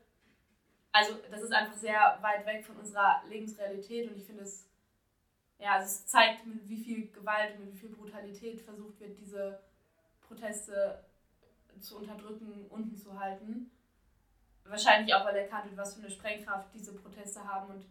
Also 0.96 1.16
das 1.30 1.42
ist 1.42 1.52
einfach 1.52 1.74
sehr 1.74 2.18
weit 2.22 2.46
weg 2.46 2.66
von 2.66 2.78
unserer 2.78 3.22
Lebensrealität 3.28 4.10
und 4.10 4.16
ich 4.16 4.24
finde 4.24 4.44
es, 4.44 4.66
ja, 5.60 5.74
also 5.74 5.88
es 5.88 6.08
zeigt, 6.08 6.48
mit 6.48 6.70
wie 6.70 6.82
viel 6.82 7.12
Gewalt, 7.12 7.60
mit 7.60 7.74
wie 7.74 7.78
viel 7.78 7.90
Brutalität 7.90 8.62
versucht 8.62 8.98
wird, 9.02 9.20
diese 9.20 9.60
Proteste 10.22 11.04
zu 11.82 11.98
unterdrücken, 11.98 12.68
unten 12.70 12.96
zu 12.96 13.20
halten. 13.20 13.70
Wahrscheinlich 14.64 15.14
auch, 15.14 15.26
weil 15.26 15.36
erkannt 15.36 15.66
wird, 15.66 15.76
was 15.76 15.96
für 15.96 16.00
eine 16.00 16.10
Sprengkraft 16.10 16.74
diese 16.74 16.94
Proteste 16.94 17.44
haben 17.44 17.74
und 17.74 17.86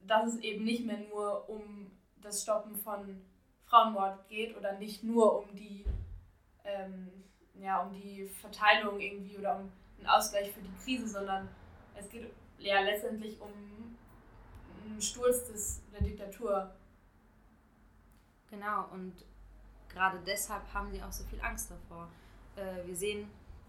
dass 0.00 0.34
es 0.34 0.40
eben 0.40 0.62
nicht 0.62 0.84
mehr 0.84 0.98
nur 1.08 1.48
um 1.48 1.90
das 2.20 2.42
Stoppen 2.42 2.76
von 2.76 3.24
Frauenmord 3.64 4.28
geht 4.28 4.54
oder 4.58 4.74
nicht 4.74 5.02
nur 5.02 5.38
um 5.38 5.56
die, 5.56 5.86
ähm, 6.64 7.10
ja, 7.54 7.80
um 7.80 7.94
die 7.94 8.26
Verteilung 8.26 9.00
irgendwie 9.00 9.38
oder 9.38 9.56
um 9.56 9.72
einen 9.98 10.06
Ausgleich 10.06 10.52
für 10.52 10.60
die 10.60 10.74
Krise, 10.84 11.08
sondern 11.08 11.48
es 11.94 12.08
geht 12.08 12.30
ja 12.58 12.80
letztendlich 12.80 13.40
um 13.40 13.50
einen 14.84 15.00
Sturz 15.00 15.46
des, 15.48 15.82
der 15.92 16.02
Diktatur. 16.02 16.74
Genau, 18.50 18.88
und 18.92 19.12
gerade 19.88 20.18
deshalb 20.24 20.62
haben 20.72 20.90
sie 20.90 21.02
auch 21.02 21.12
so 21.12 21.24
viel 21.24 21.40
Angst 21.40 21.70
davor. 21.70 22.08
Äh, 22.56 22.86
wir 22.86 22.96
sehen, 22.96 23.28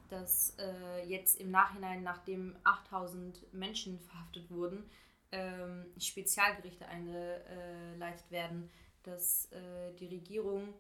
dass 0.10 0.56
äh, 0.58 1.06
jetzt 1.08 1.40
im 1.40 1.52
Nachhinein, 1.52 2.04
nachdem 2.04 2.56
8000 2.64 3.54
Menschen 3.54 4.00
verhaftet 4.12 4.50
wurden, 4.50 4.90
ähm, 5.32 5.86
Spezialgerichte 5.98 6.86
eingeleitet 6.88 8.30
werden, 8.32 8.70
dass 9.04 9.52
äh, 9.52 9.94
die 10.00 10.08
Regierung 10.08 10.74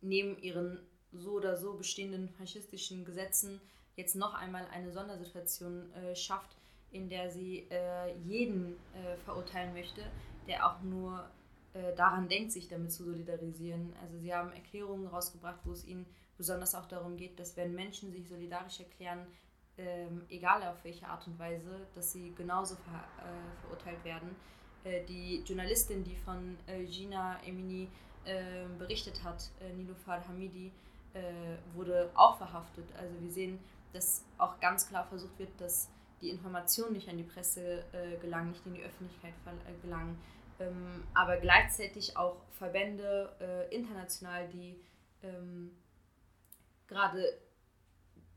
neben 0.00 0.38
ihren 0.38 0.86
so 1.12 1.32
oder 1.32 1.56
so 1.56 1.74
bestehenden 1.74 2.28
faschistischen 2.28 3.04
Gesetzen 3.04 3.60
jetzt 3.98 4.14
noch 4.14 4.32
einmal 4.34 4.66
eine 4.72 4.92
Sondersituation 4.92 5.92
äh, 5.92 6.14
schafft, 6.14 6.56
in 6.92 7.08
der 7.08 7.30
sie 7.30 7.66
äh, 7.70 8.16
jeden 8.24 8.76
äh, 8.94 9.16
verurteilen 9.24 9.74
möchte, 9.74 10.00
der 10.46 10.66
auch 10.66 10.80
nur 10.80 11.28
äh, 11.74 11.94
daran 11.96 12.28
denkt, 12.28 12.52
sich 12.52 12.68
damit 12.68 12.92
zu 12.92 13.04
solidarisieren. 13.04 13.92
Also 14.00 14.16
sie 14.18 14.32
haben 14.32 14.52
Erklärungen 14.52 15.08
rausgebracht, 15.08 15.58
wo 15.64 15.72
es 15.72 15.84
ihnen 15.84 16.06
besonders 16.38 16.74
auch 16.74 16.86
darum 16.86 17.16
geht, 17.16 17.38
dass 17.38 17.56
wenn 17.56 17.74
Menschen 17.74 18.12
sich 18.12 18.28
solidarisch 18.28 18.78
erklären, 18.78 19.26
ähm, 19.76 20.24
egal 20.28 20.62
auf 20.62 20.82
welche 20.84 21.06
Art 21.06 21.26
und 21.26 21.38
Weise, 21.38 21.86
dass 21.94 22.12
sie 22.12 22.32
genauso 22.36 22.76
ver, 22.76 23.04
äh, 23.18 23.60
verurteilt 23.62 24.02
werden. 24.04 24.34
Äh, 24.84 25.04
die 25.06 25.42
Journalistin, 25.44 26.04
die 26.04 26.16
von 26.16 26.56
Gina 26.86 27.38
Emini 27.44 27.88
berichtet 28.78 29.24
hat, 29.24 29.50
äh, 29.58 29.72
Nilufar 29.72 30.26
Hamidi, 30.28 30.70
wurde 31.74 32.10
auch 32.14 32.36
verhaftet. 32.36 32.84
Also 32.94 33.18
wir 33.20 33.30
sehen, 33.30 33.58
dass 33.92 34.24
auch 34.38 34.60
ganz 34.60 34.88
klar 34.88 35.06
versucht 35.06 35.38
wird, 35.38 35.60
dass 35.60 35.88
die 36.20 36.30
Informationen 36.30 36.92
nicht 36.94 37.08
an 37.08 37.16
die 37.16 37.22
Presse 37.22 37.84
äh, 37.92 38.16
gelangen, 38.18 38.50
nicht 38.50 38.66
in 38.66 38.74
die 38.74 38.82
Öffentlichkeit 38.82 39.34
gelangen, 39.82 40.18
ähm, 40.58 41.04
aber 41.14 41.36
gleichzeitig 41.36 42.16
auch 42.16 42.36
Verbände 42.52 43.68
international, 43.70 44.48
die 44.48 44.80
ähm, 45.22 45.70
gerade 46.88 47.38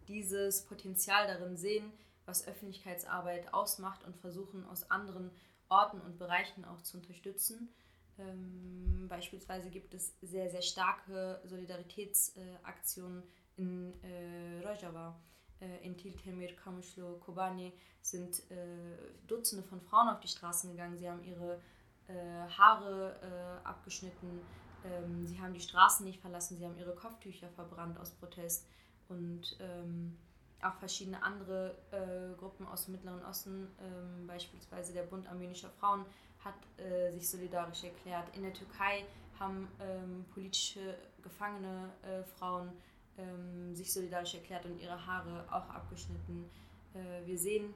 dieses 0.07 0.65
Potenzial 0.65 1.27
darin 1.27 1.57
sehen, 1.57 1.91
was 2.25 2.47
Öffentlichkeitsarbeit 2.47 3.53
ausmacht 3.53 4.03
und 4.03 4.15
versuchen 4.17 4.65
aus 4.65 4.89
anderen 4.91 5.31
Orten 5.69 6.01
und 6.01 6.17
Bereichen 6.17 6.65
auch 6.65 6.81
zu 6.81 6.97
unterstützen. 6.97 7.73
Ähm, 8.19 9.07
beispielsweise 9.09 9.69
gibt 9.69 9.93
es 9.93 10.13
sehr, 10.21 10.49
sehr 10.49 10.61
starke 10.61 11.41
Solidaritätsaktionen 11.45 13.23
äh, 13.23 13.61
in 13.61 13.93
äh, 14.03 14.67
Rojava. 14.67 15.19
Äh, 15.61 15.85
in 15.85 15.95
Tiltemir, 15.95 16.55
Kamushlo, 16.55 17.17
Kobani 17.17 17.71
sind 18.01 18.39
äh, 18.51 18.97
Dutzende 19.27 19.63
von 19.63 19.79
Frauen 19.79 20.09
auf 20.09 20.19
die 20.19 20.27
Straßen 20.27 20.71
gegangen. 20.71 20.97
Sie 20.97 21.09
haben 21.09 21.23
ihre 21.23 21.61
äh, 22.07 22.13
Haare 22.57 23.15
äh, 23.21 23.67
abgeschnitten, 23.67 24.41
ähm, 24.83 25.25
sie 25.27 25.39
haben 25.39 25.53
die 25.53 25.61
Straßen 25.61 26.05
nicht 26.05 26.19
verlassen, 26.19 26.57
sie 26.57 26.65
haben 26.65 26.77
ihre 26.77 26.95
Kopftücher 26.95 27.47
verbrannt 27.49 27.99
aus 27.99 28.11
Protest 28.11 28.65
und 29.07 29.55
ähm, 29.59 30.17
auch 30.63 30.75
verschiedene 30.75 31.21
andere 31.21 31.75
äh, 31.91 32.37
Gruppen 32.39 32.67
aus 32.67 32.85
dem 32.85 32.93
Mittleren 32.93 33.23
Osten, 33.25 33.67
ähm, 33.79 34.27
beispielsweise 34.27 34.93
der 34.93 35.03
Bund 35.03 35.27
armenischer 35.27 35.69
Frauen, 35.79 36.05
hat 36.43 36.55
äh, 36.77 37.11
sich 37.11 37.29
solidarisch 37.29 37.83
erklärt. 37.83 38.35
In 38.35 38.41
der 38.41 38.53
Türkei 38.53 39.05
haben 39.39 39.67
ähm, 39.79 40.25
politische 40.33 40.97
gefangene 41.21 41.91
äh, 42.01 42.23
Frauen 42.23 42.71
ähm, 43.17 43.75
sich 43.75 43.91
solidarisch 43.91 44.35
erklärt 44.35 44.65
und 44.65 44.79
ihre 44.79 45.05
Haare 45.05 45.45
auch 45.49 45.69
abgeschnitten. 45.69 46.49
Äh, 46.93 47.25
wir 47.25 47.37
sehen 47.37 47.73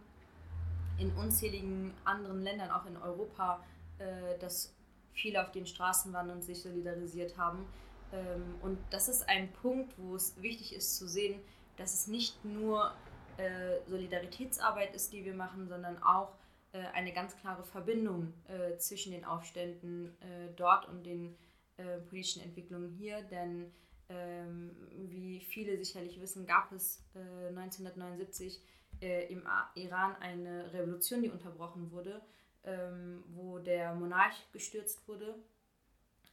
in 0.97 1.11
unzähligen 1.15 1.93
anderen 2.03 2.41
Ländern, 2.41 2.71
auch 2.71 2.85
in 2.85 2.97
Europa, 2.97 3.63
äh, 3.99 4.37
dass 4.39 4.73
viele 5.13 5.41
auf 5.41 5.51
den 5.51 5.65
Straßen 5.65 6.13
waren 6.13 6.29
und 6.29 6.43
sich 6.43 6.61
solidarisiert 6.61 7.37
haben. 7.37 7.65
Ähm, 8.11 8.55
und 8.61 8.77
das 8.91 9.07
ist 9.07 9.27
ein 9.27 9.51
Punkt, 9.53 9.93
wo 9.97 10.15
es 10.15 10.41
wichtig 10.41 10.75
ist 10.75 10.97
zu 10.97 11.07
sehen, 11.07 11.39
dass 11.77 11.93
es 11.93 12.07
nicht 12.07 12.43
nur 12.45 12.93
äh, 13.37 13.79
Solidaritätsarbeit 13.87 14.95
ist, 14.95 15.11
die 15.11 15.25
wir 15.25 15.33
machen, 15.33 15.67
sondern 15.67 16.01
auch 16.01 16.35
äh, 16.71 16.79
eine 16.93 17.11
ganz 17.11 17.35
klare 17.37 17.63
Verbindung 17.63 18.33
äh, 18.47 18.77
zwischen 18.77 19.11
den 19.11 19.25
Aufständen 19.25 20.15
dort 20.55 20.87
und 20.87 21.05
den 21.05 21.35
politischen 22.07 22.41
Entwicklungen 22.41 22.89
hier. 22.89 23.21
Denn 23.23 23.69
ähm, 24.09 24.75
wie 25.09 25.39
viele 25.39 25.77
sicherlich 25.77 26.19
wissen, 26.21 26.45
gab 26.45 26.71
es 26.71 27.03
1979 27.15 28.61
im 29.01 29.43
Iran 29.75 30.15
eine 30.21 30.71
Revolution, 30.71 31.21
die 31.21 31.29
unterbrochen 31.29 31.91
wurde, 31.91 32.21
ähm, 32.63 33.23
wo 33.27 33.59
der 33.59 33.93
Monarch 33.93 34.51
gestürzt 34.51 35.07
wurde. 35.07 35.35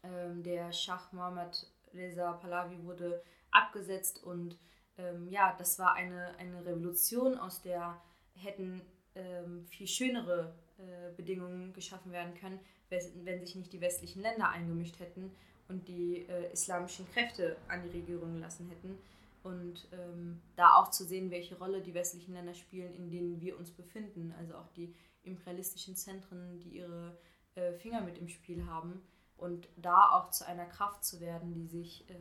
Ähm, 0.02 0.42
der 0.42 0.72
Schah 0.72 1.08
Mohammed 1.12 1.66
Reza 1.94 2.32
Pahlavi 2.32 2.82
wurde 2.84 3.22
abgesetzt 3.50 4.22
und 4.22 4.56
ähm, 4.98 5.28
ja, 5.28 5.54
das 5.58 5.78
war 5.78 5.94
eine, 5.94 6.36
eine 6.38 6.64
Revolution, 6.64 7.38
aus 7.38 7.62
der 7.62 8.00
hätten 8.34 8.82
ähm, 9.14 9.66
viel 9.66 9.86
schönere 9.86 10.54
äh, 10.78 11.12
Bedingungen 11.16 11.72
geschaffen 11.72 12.12
werden 12.12 12.34
können, 12.34 12.60
wenn 12.88 13.40
sich 13.40 13.54
nicht 13.54 13.72
die 13.72 13.80
westlichen 13.80 14.20
Länder 14.22 14.48
eingemischt 14.48 14.98
hätten 15.00 15.34
und 15.72 15.88
die 15.88 16.26
äh, 16.28 16.52
islamischen 16.52 17.08
Kräfte 17.10 17.56
an 17.66 17.82
die 17.82 17.88
Regierung 17.88 18.34
gelassen 18.34 18.68
hätten. 18.68 18.98
Und 19.42 19.88
ähm, 19.92 20.40
da 20.54 20.74
auch 20.74 20.90
zu 20.90 21.04
sehen, 21.04 21.30
welche 21.30 21.58
Rolle 21.58 21.80
die 21.80 21.94
westlichen 21.94 22.34
Länder 22.34 22.54
spielen, 22.54 22.94
in 22.94 23.10
denen 23.10 23.40
wir 23.40 23.58
uns 23.58 23.72
befinden. 23.72 24.32
Also 24.38 24.54
auch 24.54 24.68
die 24.76 24.94
imperialistischen 25.24 25.96
Zentren, 25.96 26.60
die 26.60 26.76
ihre 26.76 27.16
äh, 27.56 27.72
Finger 27.72 28.02
mit 28.02 28.18
im 28.18 28.28
Spiel 28.28 28.64
haben 28.66 29.02
und 29.36 29.68
da 29.76 30.10
auch 30.10 30.30
zu 30.30 30.46
einer 30.46 30.66
Kraft 30.66 31.04
zu 31.04 31.20
werden, 31.20 31.54
die 31.54 31.66
sich 31.66 32.08
äh, 32.08 32.14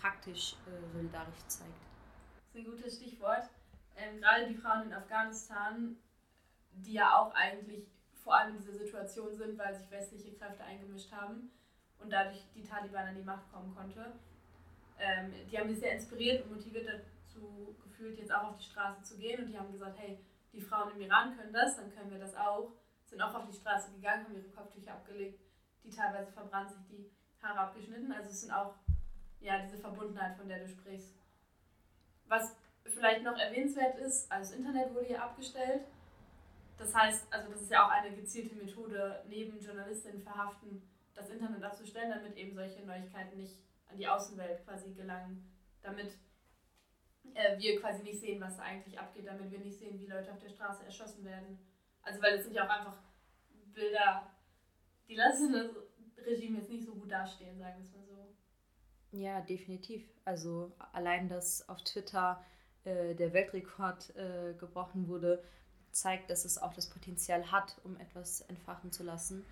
praktisch 0.00 0.56
äh, 0.66 0.92
solidarisch 0.94 1.46
zeigt. 1.48 1.70
Das 2.52 2.62
ist 2.62 2.66
ein 2.66 2.72
gutes 2.72 2.96
Stichwort. 2.96 3.50
Ähm, 3.96 4.20
gerade 4.20 4.46
die 4.46 4.54
Frauen 4.54 4.84
in 4.84 4.92
Afghanistan, 4.94 5.96
die 6.72 6.94
ja 6.94 7.18
auch 7.18 7.34
eigentlich 7.34 7.86
vor 8.24 8.34
allem 8.34 8.56
in 8.56 8.62
dieser 8.62 8.78
Situation 8.78 9.34
sind, 9.34 9.58
weil 9.58 9.74
sich 9.74 9.90
westliche 9.90 10.32
Kräfte 10.32 10.64
eingemischt 10.64 11.12
haben 11.12 11.50
und 12.02 12.10
dadurch 12.10 12.44
die 12.54 12.62
Taliban 12.62 13.08
an 13.08 13.16
die 13.16 13.22
Macht 13.22 13.50
kommen 13.52 13.74
konnte. 13.74 14.12
Ähm, 14.98 15.32
die 15.50 15.58
haben 15.58 15.70
mich 15.70 15.80
sehr 15.80 15.92
inspiriert 15.92 16.44
und 16.44 16.56
motiviert 16.56 16.86
dazu 16.88 17.74
gefühlt, 17.82 18.18
jetzt 18.18 18.32
auch 18.32 18.50
auf 18.50 18.56
die 18.56 18.64
Straße 18.64 19.02
zu 19.02 19.18
gehen 19.18 19.44
und 19.44 19.50
die 19.50 19.58
haben 19.58 19.72
gesagt, 19.72 19.98
hey, 19.98 20.18
die 20.52 20.60
Frauen 20.60 20.92
im 20.94 21.00
Iran 21.00 21.36
können 21.36 21.52
das, 21.52 21.76
dann 21.76 21.94
können 21.94 22.10
wir 22.10 22.18
das 22.18 22.34
auch. 22.34 22.72
Sind 23.04 23.22
auch 23.22 23.34
auf 23.34 23.46
die 23.46 23.56
Straße 23.56 23.92
gegangen, 23.92 24.24
haben 24.24 24.36
ihre 24.36 24.48
Kopftücher 24.50 24.92
abgelegt 24.92 25.40
die 25.84 25.90
teilweise 25.90 26.30
verbrannt, 26.32 26.70
sich 26.70 26.86
die 26.88 27.10
Haare 27.42 27.60
abgeschnitten. 27.60 28.12
Also 28.12 28.30
es 28.30 28.40
sind 28.42 28.52
auch 28.52 28.74
ja, 29.40 29.58
diese 29.62 29.78
Verbundenheit, 29.78 30.36
von 30.36 30.48
der 30.48 30.60
du 30.60 30.68
sprichst. 30.68 31.14
Was 32.26 32.56
vielleicht 32.84 33.22
noch 33.22 33.38
erwähnenswert 33.38 33.98
ist, 33.98 34.30
also 34.30 34.50
das 34.50 34.58
Internet 34.58 34.94
wurde 34.94 35.06
hier 35.06 35.22
abgestellt. 35.22 35.82
Das 36.78 36.94
heißt, 36.94 37.32
also 37.32 37.50
das 37.50 37.62
ist 37.62 37.70
ja 37.70 37.86
auch 37.86 37.90
eine 37.90 38.14
gezielte 38.14 38.54
Methode, 38.54 39.22
neben 39.28 39.60
Journalistinnen 39.60 40.20
verhaften, 40.20 40.82
das 41.14 41.30
Internet 41.30 41.62
abzustellen, 41.62 42.10
damit 42.10 42.36
eben 42.36 42.54
solche 42.54 42.84
Neuigkeiten 42.84 43.36
nicht 43.36 43.58
an 43.88 43.96
die 43.96 44.08
Außenwelt 44.08 44.64
quasi 44.64 44.92
gelangen, 44.92 45.50
damit 45.82 46.16
äh, 47.34 47.58
wir 47.58 47.80
quasi 47.80 48.02
nicht 48.02 48.20
sehen, 48.20 48.40
was 48.40 48.56
da 48.56 48.62
eigentlich 48.62 48.98
abgeht, 48.98 49.26
damit 49.26 49.50
wir 49.50 49.58
nicht 49.58 49.78
sehen, 49.78 49.98
wie 49.98 50.06
Leute 50.06 50.32
auf 50.32 50.38
der 50.38 50.48
Straße 50.48 50.84
erschossen 50.84 51.24
werden. 51.24 51.58
Also 52.02 52.22
weil 52.22 52.34
es 52.34 52.44
sind 52.44 52.54
ja 52.54 52.66
auch 52.66 52.70
einfach 52.70 52.96
Bilder 53.72 54.30
die 55.10 55.16
lassen 55.16 55.52
das 55.52 56.24
Regime 56.24 56.58
jetzt 56.58 56.70
nicht 56.70 56.86
so 56.86 56.94
gut 56.94 57.10
dastehen, 57.10 57.58
sagen 57.58 57.78
wir 57.78 57.84
es 57.84 57.92
mal 57.92 58.04
so. 58.04 59.18
Ja, 59.18 59.40
definitiv. 59.40 60.08
Also 60.24 60.70
allein, 60.92 61.28
dass 61.28 61.68
auf 61.68 61.82
Twitter 61.82 62.42
äh, 62.84 63.16
der 63.16 63.32
Weltrekord 63.32 64.14
äh, 64.14 64.54
gebrochen 64.54 65.08
wurde, 65.08 65.42
zeigt, 65.90 66.30
dass 66.30 66.44
es 66.44 66.58
auch 66.58 66.72
das 66.74 66.88
Potenzial 66.88 67.50
hat, 67.50 67.76
um 67.82 67.96
etwas 67.96 68.42
entfachen 68.42 68.92
zu 68.92 69.02
lassen. 69.02 69.44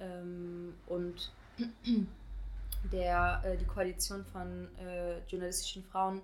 Ähm, 0.00 0.74
und 0.86 1.32
der, 2.92 3.42
äh, 3.44 3.56
die 3.56 3.64
Koalition 3.64 4.24
von 4.24 4.68
äh, 4.78 5.18
journalistischen 5.28 5.84
Frauen 5.84 6.22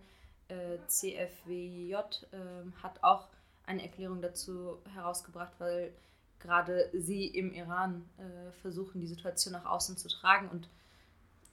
äh, 0.49 0.79
CFWJ 0.87 1.95
ähm, 2.33 2.73
hat 2.83 3.03
auch 3.03 3.29
eine 3.67 3.83
Erklärung 3.83 4.21
dazu 4.21 4.79
herausgebracht, 4.95 5.53
weil 5.59 5.93
gerade 6.41 6.91
sie 6.93 7.27
im 7.27 7.53
Iran 7.53 8.09
äh, 8.19 8.53
versuchen, 8.63 9.01
die 9.01 9.07
Situation 9.07 9.53
nach 9.53 9.67
außen 9.67 9.97
zu 9.97 10.09
tragen 10.09 10.49
und 10.49 10.69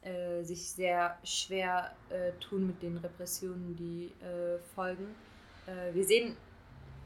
äh, 0.02 0.44
sich 0.44 0.72
sehr 0.72 1.18
schwer 1.24 1.92
äh, 2.10 2.32
tun 2.40 2.68
mit 2.68 2.82
den 2.82 2.98
Repressionen, 2.98 3.76
die 3.76 4.12
folgen. 4.74 5.16
Wir 5.92 6.06
sehen 6.06 6.38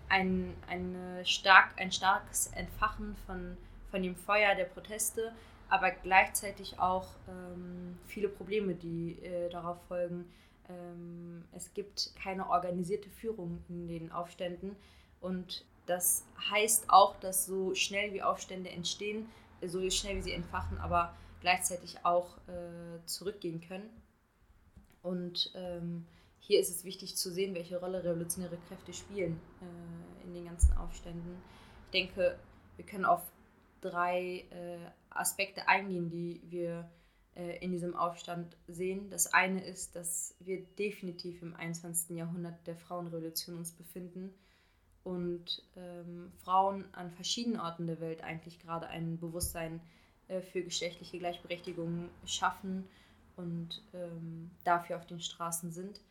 ein, 0.08 0.54
eine 0.68 1.26
stark, 1.26 1.74
ein 1.78 1.92
starkes 1.92 2.48
Entfachen 2.54 3.16
von, 3.26 3.58
von 3.92 4.02
dem 4.02 4.16
Feuer 4.16 4.56
der 4.56 4.66
Proteste, 4.66 5.34
aber 5.70 5.92
gleichzeitig 5.92 6.80
auch 6.80 7.08
ähm, 7.28 7.98
viele 8.08 8.30
Probleme, 8.30 8.74
die 8.74 9.22
äh, 9.22 9.50
darauf 9.50 9.78
folgen. 9.88 10.26
Ähm, 10.70 11.44
es 11.52 11.74
gibt 11.74 12.14
keine 12.16 12.50
organisierte 12.50 13.10
Führung 13.10 13.64
in 13.70 13.88
den 13.88 14.12
Aufständen 14.12 14.76
und 15.20 15.66
das 15.86 16.26
heißt 16.50 16.90
auch, 16.90 17.20
dass 17.20 17.46
so 17.46 17.76
schnell 17.76 18.14
wie 18.14 18.22
Aufstände 18.22 18.70
entstehen, 18.70 19.28
so 19.66 19.88
schnell 19.90 20.16
wie 20.16 20.22
sie 20.22 20.32
entfachen, 20.32 20.78
aber 20.78 21.16
gleichzeitig 21.42 22.06
auch 22.06 22.38
äh, 22.48 23.06
zurückgehen 23.06 23.62
können. 23.62 23.90
Und 25.02 25.52
ähm, 25.56 26.06
hier 26.40 26.60
ist 26.60 26.70
es 26.70 26.84
wichtig 26.84 27.16
zu 27.18 27.32
sehen, 27.32 27.56
welche 27.56 27.80
Rolle 27.80 28.04
revolutionäre 28.04 28.58
Kräfte 28.68 28.94
spielen 28.94 29.40
äh, 29.62 30.26
in 30.28 30.34
den 30.34 30.46
ganzen 30.46 30.76
Aufständen. 30.78 31.42
Ich 31.86 31.92
denke, 31.92 32.38
wir 32.78 32.86
können 32.86 33.06
auf 33.06 33.22
drei 33.82 34.46
äh, 34.52 34.78
Aspekte 35.10 35.68
eingehen, 35.68 36.10
die 36.10 36.42
wir 36.46 36.90
äh, 37.36 37.58
in 37.64 37.72
diesem 37.72 37.96
Aufstand 37.96 38.56
sehen. 38.68 39.10
Das 39.10 39.34
eine 39.34 39.64
ist, 39.64 39.96
dass 39.96 40.36
wir 40.40 40.62
definitiv 40.78 41.42
im 41.42 41.56
21. 41.56 42.16
Jahrhundert 42.16 42.66
der 42.68 42.76
Frauenrevolution 42.76 43.58
uns 43.58 43.72
befinden 43.72 44.34
und 45.04 45.64
ähm, 45.76 46.32
Frauen 46.44 46.86
an 46.94 47.12
verschiedenen 47.12 47.60
Orten 47.60 47.88
der 47.88 48.00
Welt 48.00 48.24
eigentlich 48.24 48.60
gerade 48.60 48.88
ein 48.88 49.20
Bewusstsein 49.20 49.82
äh, 50.28 50.42
für 50.42 50.64
geschlechtliche 50.64 51.20
Gleichberechtigung 51.20 52.10
schaffen 52.26 52.88
und 53.36 53.82
ähm, 53.94 54.52
dafür 54.64 54.98
auf 54.98 55.08
den 55.08 55.20
Straßen 55.20 55.72
sind. 55.72 56.02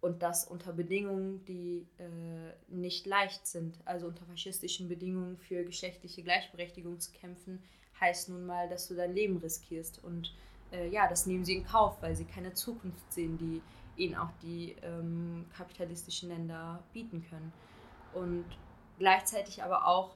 Und 0.00 0.22
das 0.22 0.44
unter 0.44 0.72
Bedingungen, 0.72 1.44
die 1.46 1.86
äh, 1.98 2.52
nicht 2.68 3.06
leicht 3.06 3.46
sind. 3.46 3.78
Also 3.84 4.06
unter 4.06 4.24
faschistischen 4.26 4.88
Bedingungen 4.88 5.36
für 5.36 5.64
geschlechtliche 5.64 6.22
Gleichberechtigung 6.22 7.00
zu 7.00 7.10
kämpfen, 7.12 7.62
heißt 8.00 8.28
nun 8.28 8.46
mal, 8.46 8.68
dass 8.68 8.86
du 8.86 8.94
dein 8.94 9.12
Leben 9.12 9.38
riskierst. 9.38 10.02
Und 10.04 10.32
äh, 10.70 10.88
ja, 10.88 11.08
das 11.08 11.26
nehmen 11.26 11.44
sie 11.44 11.56
in 11.56 11.64
Kauf, 11.64 12.00
weil 12.00 12.14
sie 12.14 12.24
keine 12.24 12.54
Zukunft 12.54 13.12
sehen, 13.12 13.38
die 13.38 13.60
ihnen 14.00 14.14
auch 14.14 14.30
die 14.42 14.76
ähm, 14.82 15.46
kapitalistischen 15.56 16.28
Länder 16.28 16.82
bieten 16.92 17.24
können. 17.28 17.52
Und 18.14 18.44
gleichzeitig 18.98 19.62
aber 19.62 19.86
auch 19.86 20.14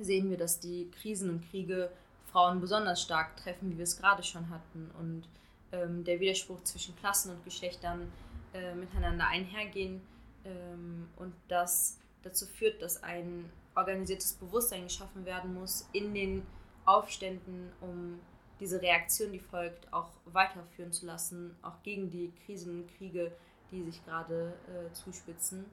sehen 0.00 0.30
wir, 0.30 0.38
dass 0.38 0.60
die 0.60 0.90
Krisen 0.90 1.30
und 1.30 1.50
Kriege 1.50 1.90
Frauen 2.32 2.60
besonders 2.60 3.02
stark 3.02 3.36
treffen, 3.36 3.70
wie 3.70 3.76
wir 3.76 3.84
es 3.84 3.98
gerade 3.98 4.22
schon 4.22 4.48
hatten. 4.50 4.90
Und 4.98 5.28
ähm, 5.72 6.04
der 6.04 6.20
Widerspruch 6.20 6.62
zwischen 6.64 6.96
Klassen 6.96 7.32
und 7.32 7.44
Geschlechtern 7.44 8.10
äh, 8.54 8.74
miteinander 8.74 9.26
einhergehen 9.26 10.00
ähm, 10.44 11.08
und 11.16 11.34
das 11.48 11.98
dazu 12.22 12.46
führt, 12.46 12.82
dass 12.82 13.02
ein 13.02 13.50
organisiertes 13.74 14.34
Bewusstsein 14.34 14.84
geschaffen 14.84 15.24
werden 15.24 15.54
muss 15.54 15.88
in 15.92 16.12
den 16.14 16.46
Aufständen, 16.84 17.72
um 17.80 18.20
diese 18.58 18.82
Reaktion, 18.82 19.32
die 19.32 19.38
folgt, 19.38 19.92
auch 19.92 20.10
weiterführen 20.26 20.92
zu 20.92 21.06
lassen, 21.06 21.56
auch 21.62 21.82
gegen 21.82 22.10
die 22.10 22.32
Krisen 22.44 22.82
und 22.82 22.96
Kriege, 22.96 23.32
die 23.70 23.82
sich 23.82 24.04
gerade 24.04 24.52
äh, 24.68 24.92
zuspitzen. 24.92 25.64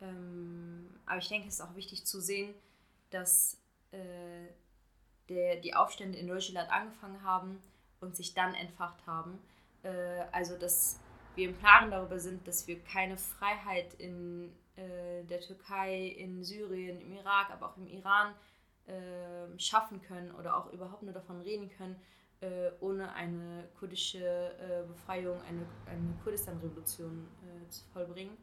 Ähm, 0.00 0.88
aber 1.06 1.18
ich 1.18 1.28
denke, 1.28 1.48
es 1.48 1.54
ist 1.54 1.60
auch 1.60 1.76
wichtig 1.76 2.04
zu 2.04 2.20
sehen, 2.20 2.54
dass 3.10 3.58
äh, 3.90 4.46
der, 5.28 5.56
die 5.56 5.74
Aufstände 5.74 6.18
in 6.18 6.26
Deutschland 6.26 6.70
angefangen 6.70 7.22
haben 7.22 7.62
und 8.00 8.16
sich 8.16 8.34
dann 8.34 8.54
entfacht 8.54 9.06
haben. 9.06 9.38
Äh, 9.82 10.24
also, 10.32 10.56
dass 10.56 10.98
wir 11.34 11.48
im 11.48 11.58
Klaren 11.58 11.90
darüber 11.90 12.18
sind, 12.18 12.46
dass 12.46 12.66
wir 12.66 12.80
keine 12.80 13.16
Freiheit 13.16 13.94
in 13.94 14.52
äh, 14.76 15.24
der 15.24 15.40
Türkei, 15.40 16.06
in 16.06 16.42
Syrien, 16.42 17.00
im 17.00 17.12
Irak, 17.12 17.50
aber 17.50 17.70
auch 17.70 17.76
im 17.76 17.86
Iran 17.86 18.34
äh, 18.86 19.58
schaffen 19.58 20.02
können 20.02 20.32
oder 20.32 20.56
auch 20.56 20.72
überhaupt 20.72 21.02
nur 21.02 21.12
davon 21.12 21.40
reden 21.40 21.70
können, 21.70 21.96
äh, 22.40 22.70
ohne 22.80 23.12
eine 23.14 23.68
kurdische 23.78 24.18
äh, 24.18 24.86
Befreiung, 24.86 25.40
eine, 25.42 25.66
eine 25.86 26.14
Kurdistan-Revolution 26.22 27.28
äh, 27.42 27.68
zu 27.68 27.84
vollbringen. 27.92 28.36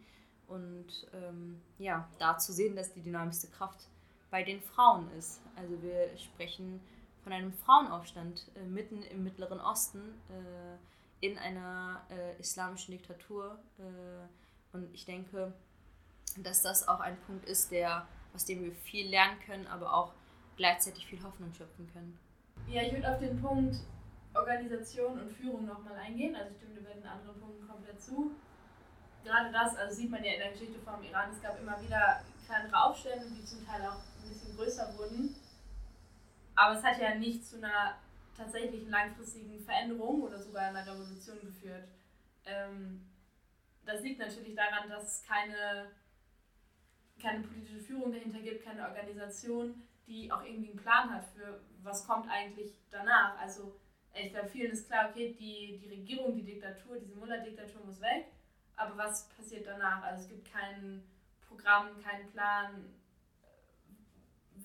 Und 0.47 1.07
ähm, 1.13 1.61
ja, 1.77 2.09
da 2.17 2.37
zu 2.37 2.53
sehen, 2.53 2.75
dass 2.75 2.93
die 2.93 3.01
dynamischste 3.01 3.47
Kraft 3.47 3.87
bei 4.31 4.43
den 4.43 4.61
Frauen 4.61 5.11
ist. 5.11 5.41
Also 5.55 5.81
wir 5.81 6.17
sprechen 6.17 6.79
von 7.23 7.33
einem 7.33 7.53
Frauenaufstand 7.53 8.49
äh, 8.55 8.63
mitten 8.65 9.03
im 9.03 9.23
Mittleren 9.23 9.59
Osten 9.59 9.99
äh, 10.29 10.77
in 11.21 11.37
einer 11.37 12.01
äh, 12.09 12.39
islamischen 12.39 12.91
Diktatur. 12.91 13.59
Äh, 13.77 14.75
und 14.75 14.93
ich 14.93 15.05
denke, 15.05 15.53
dass 16.37 16.61
das 16.61 16.87
auch 16.87 16.99
ein 16.99 17.17
Punkt 17.21 17.45
ist, 17.45 17.71
der, 17.71 18.07
aus 18.33 18.45
dem 18.45 18.63
wir 18.63 18.71
viel 18.71 19.09
lernen 19.09 19.39
können, 19.45 19.67
aber 19.67 19.93
auch 19.93 20.13
gleichzeitig 20.57 21.05
viel 21.07 21.21
Hoffnung 21.23 21.53
schöpfen 21.53 21.89
können. 21.91 22.17
Ja, 22.67 22.83
ich 22.83 22.93
würde 22.93 23.11
auf 23.11 23.19
den 23.19 23.41
Punkt 23.41 23.75
Organisation 24.33 25.19
und 25.19 25.31
Führung 25.31 25.65
nochmal 25.65 25.95
eingehen. 25.95 26.35
Also 26.35 26.51
ich 26.51 26.57
stimme 26.57 26.75
dir 26.75 26.83
bei 26.83 26.93
den 26.93 27.05
anderen 27.05 27.39
Punkten 27.39 27.67
komplett 27.67 28.01
zu. 28.01 28.31
Gerade 29.23 29.51
das, 29.51 29.75
also 29.75 29.95
sieht 29.95 30.11
man 30.11 30.23
ja 30.23 30.33
in 30.33 30.39
der 30.39 30.51
Geschichte 30.51 30.79
vom 30.79 31.03
Iran, 31.03 31.31
es 31.31 31.41
gab 31.41 31.59
immer 31.59 31.81
wieder 31.81 32.21
kleinere 32.45 32.83
Aufstände, 32.83 33.25
die 33.29 33.43
zum 33.43 33.65
Teil 33.65 33.81
auch 33.81 33.99
ein 34.23 34.29
bisschen 34.29 34.55
größer 34.55 34.97
wurden. 34.97 35.35
Aber 36.55 36.77
es 36.77 36.83
hat 36.83 36.99
ja 36.99 37.15
nicht 37.15 37.45
zu 37.45 37.57
einer 37.57 37.95
tatsächlichen 38.39 38.89
langfristigen 38.89 39.59
Veränderung 39.59 40.23
oder 40.23 40.39
sogar 40.39 40.63
einer 40.63 40.85
Revolution 40.85 41.39
geführt. 41.41 41.87
Ähm, 42.45 43.05
das 43.85 44.01
liegt 44.01 44.19
natürlich 44.19 44.55
daran, 44.55 44.89
dass 44.89 45.03
es 45.03 45.27
keine, 45.27 45.91
keine 47.21 47.41
politische 47.41 47.79
Führung 47.79 48.11
dahinter 48.11 48.39
gibt, 48.39 48.63
keine 48.63 48.87
Organisation, 48.87 49.83
die 50.07 50.31
auch 50.31 50.43
irgendwie 50.43 50.69
einen 50.69 50.79
Plan 50.79 51.13
hat 51.13 51.25
für, 51.25 51.61
was 51.83 52.07
kommt 52.07 52.29
eigentlich 52.29 52.73
danach. 52.89 53.37
Also 53.39 53.75
ich 54.13 54.31
glaube, 54.31 54.49
vielen 54.49 54.71
ist 54.71 54.87
klar, 54.87 55.09
okay, 55.09 55.35
die, 55.39 55.77
die 55.77 55.89
Regierung, 55.89 56.35
die 56.35 56.43
Diktatur, 56.43 56.97
diese 56.97 57.15
Mullah-Diktatur 57.15 57.85
muss 57.85 58.01
weg, 58.01 58.27
aber 58.75 58.97
was 58.97 59.29
passiert 59.29 59.67
danach? 59.67 60.01
Also 60.03 60.23
es 60.23 60.29
gibt 60.29 60.51
kein 60.51 61.03
Programm, 61.47 61.99
keinen 62.01 62.29
Plan, 62.31 62.85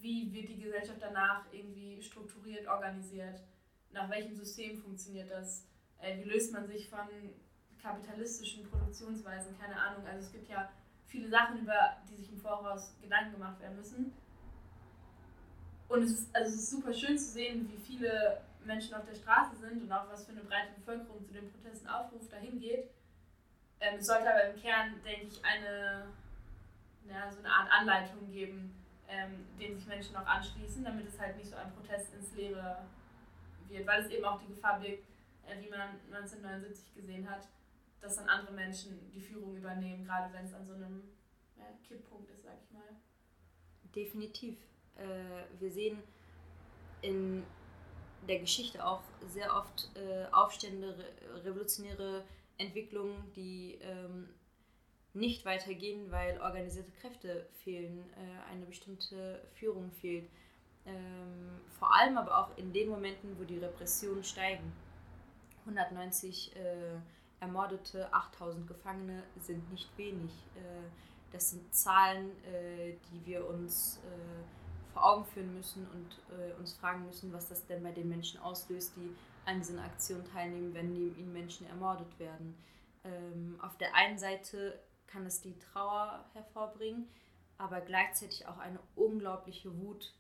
wie 0.00 0.32
wird 0.32 0.48
die 0.48 0.60
Gesellschaft 0.60 1.00
danach 1.00 1.44
irgendwie 1.52 2.02
strukturiert, 2.02 2.66
organisiert, 2.66 3.40
nach 3.92 4.10
welchem 4.10 4.34
System 4.34 4.76
funktioniert 4.76 5.30
das, 5.30 5.66
äh, 6.00 6.18
wie 6.18 6.28
löst 6.28 6.52
man 6.52 6.66
sich 6.66 6.88
von 6.88 7.08
kapitalistischen 7.82 8.68
Produktionsweisen, 8.68 9.58
keine 9.58 9.76
Ahnung. 9.76 10.06
Also 10.06 10.26
es 10.26 10.32
gibt 10.32 10.48
ja 10.48 10.70
viele 11.06 11.28
Sachen, 11.28 11.60
über 11.60 11.98
die 12.08 12.16
sich 12.16 12.32
im 12.32 12.40
Voraus 12.40 12.96
Gedanken 13.00 13.32
gemacht 13.32 13.60
werden 13.60 13.76
müssen. 13.76 14.12
Und 15.88 16.02
es 16.02 16.12
ist, 16.12 16.34
also 16.34 16.48
es 16.48 16.62
ist 16.62 16.70
super 16.70 16.92
schön 16.92 17.18
zu 17.18 17.32
sehen, 17.32 17.70
wie 17.70 17.76
viele 17.76 18.40
Menschen 18.64 18.94
auf 18.94 19.04
der 19.04 19.14
Straße 19.14 19.56
sind 19.56 19.82
und 19.82 19.92
auch 19.92 20.08
was 20.10 20.24
für 20.24 20.32
eine 20.32 20.40
breite 20.40 20.72
Bevölkerung 20.78 21.22
zu 21.24 21.34
den 21.34 21.52
Protesten 21.52 21.86
aufruft, 21.86 22.32
dahin 22.32 22.58
geht. 22.58 22.88
Ähm, 23.80 23.96
es 23.98 24.06
sollte 24.06 24.30
aber 24.30 24.44
im 24.50 24.60
Kern, 24.60 24.94
denke 25.04 25.26
ich, 25.26 25.44
eine, 25.44 26.06
ja, 27.06 27.30
so 27.30 27.40
eine 27.40 27.50
Art 27.50 27.70
Anleitung 27.70 28.32
geben, 28.32 28.74
ähm, 29.08 29.44
denen 29.60 29.76
sich 29.76 29.86
Menschen 29.86 30.16
auch 30.16 30.26
anschließen, 30.26 30.82
damit 30.82 31.06
es 31.06 31.20
halt 31.20 31.36
nicht 31.36 31.50
so 31.50 31.56
ein 31.56 31.70
Protest 31.74 32.14
ins 32.14 32.34
Leere 32.34 32.78
wird, 33.68 33.86
weil 33.86 34.02
es 34.02 34.10
eben 34.10 34.24
auch 34.24 34.40
die 34.40 34.48
Gefahr 34.48 34.80
birgt, 34.80 35.04
äh, 35.46 35.60
wie 35.60 35.70
man 35.70 35.80
1979 36.10 36.94
gesehen 36.94 37.28
hat, 37.28 37.48
dass 38.00 38.16
dann 38.16 38.28
andere 38.28 38.52
Menschen 38.52 39.10
die 39.10 39.20
Führung 39.20 39.56
übernehmen, 39.56 40.04
gerade 40.04 40.32
wenn 40.32 40.44
es 40.44 40.54
an 40.54 40.66
so 40.66 40.74
einem 40.74 41.02
ja, 41.56 41.64
Kipppunkt 41.86 42.30
ist, 42.30 42.42
sag 42.42 42.54
ich 42.62 42.70
mal. 42.70 42.82
Definitiv. 43.94 44.58
Äh, 44.96 45.60
wir 45.60 45.70
sehen 45.70 46.02
in 47.02 47.44
der 48.28 48.38
Geschichte 48.38 48.84
auch 48.84 49.02
sehr 49.26 49.54
oft 49.54 49.90
äh, 49.96 50.26
Aufstände, 50.32 50.96
re 50.98 51.44
revolutionäre 51.44 52.24
Entwicklungen, 52.56 53.32
die 53.34 53.78
ähm, 53.82 54.28
nicht 55.12 55.44
weitergehen, 55.44 56.10
weil 56.10 56.40
organisierte 56.40 56.90
Kräfte 56.92 57.46
fehlen, 57.62 58.04
äh, 58.16 58.50
eine 58.50 58.66
bestimmte 58.66 59.46
Führung 59.54 59.92
fehlt. 59.92 60.28
Ähm, 60.86 61.60
vor 61.78 61.94
allem 61.94 62.18
aber 62.18 62.38
auch 62.38 62.56
in 62.56 62.72
den 62.72 62.88
Momenten, 62.88 63.38
wo 63.38 63.44
die 63.44 63.58
Repressionen 63.58 64.24
steigen. 64.24 64.72
190 65.60 66.54
äh, 66.56 66.60
Ermordete, 67.40 68.12
8000 68.12 68.66
Gefangene 68.66 69.22
sind 69.40 69.70
nicht 69.70 69.96
wenig. 69.96 70.30
Äh, 70.56 70.88
das 71.32 71.50
sind 71.50 71.74
Zahlen, 71.74 72.30
äh, 72.44 72.94
die 73.10 73.26
wir 73.26 73.48
uns 73.48 74.00
äh, 74.04 74.92
vor 74.92 75.04
Augen 75.04 75.24
führen 75.24 75.54
müssen 75.54 75.86
und 75.88 76.38
äh, 76.38 76.52
uns 76.58 76.74
fragen 76.74 77.04
müssen, 77.06 77.32
was 77.32 77.48
das 77.48 77.66
denn 77.66 77.82
bei 77.82 77.90
den 77.92 78.08
Menschen 78.08 78.40
auslöst, 78.40 78.92
die 78.96 79.14
an 79.44 79.58
diesen 79.58 79.78
Aktionen 79.78 80.24
teilnehmen, 80.24 80.72
wenn 80.74 80.92
neben 80.92 81.18
ihnen 81.18 81.32
Menschen 81.32 81.66
ermordet 81.66 82.18
werden. 82.18 82.56
Ähm, 83.04 83.58
auf 83.60 83.76
der 83.76 83.94
einen 83.94 84.18
Seite 84.18 84.78
kann 85.06 85.26
es 85.26 85.40
die 85.40 85.58
Trauer 85.58 86.24
hervorbringen, 86.32 87.08
aber 87.58 87.80
gleichzeitig 87.80 88.46
auch 88.46 88.58
eine 88.58 88.78
unglaubliche 88.94 89.76
Wut, 89.80 90.12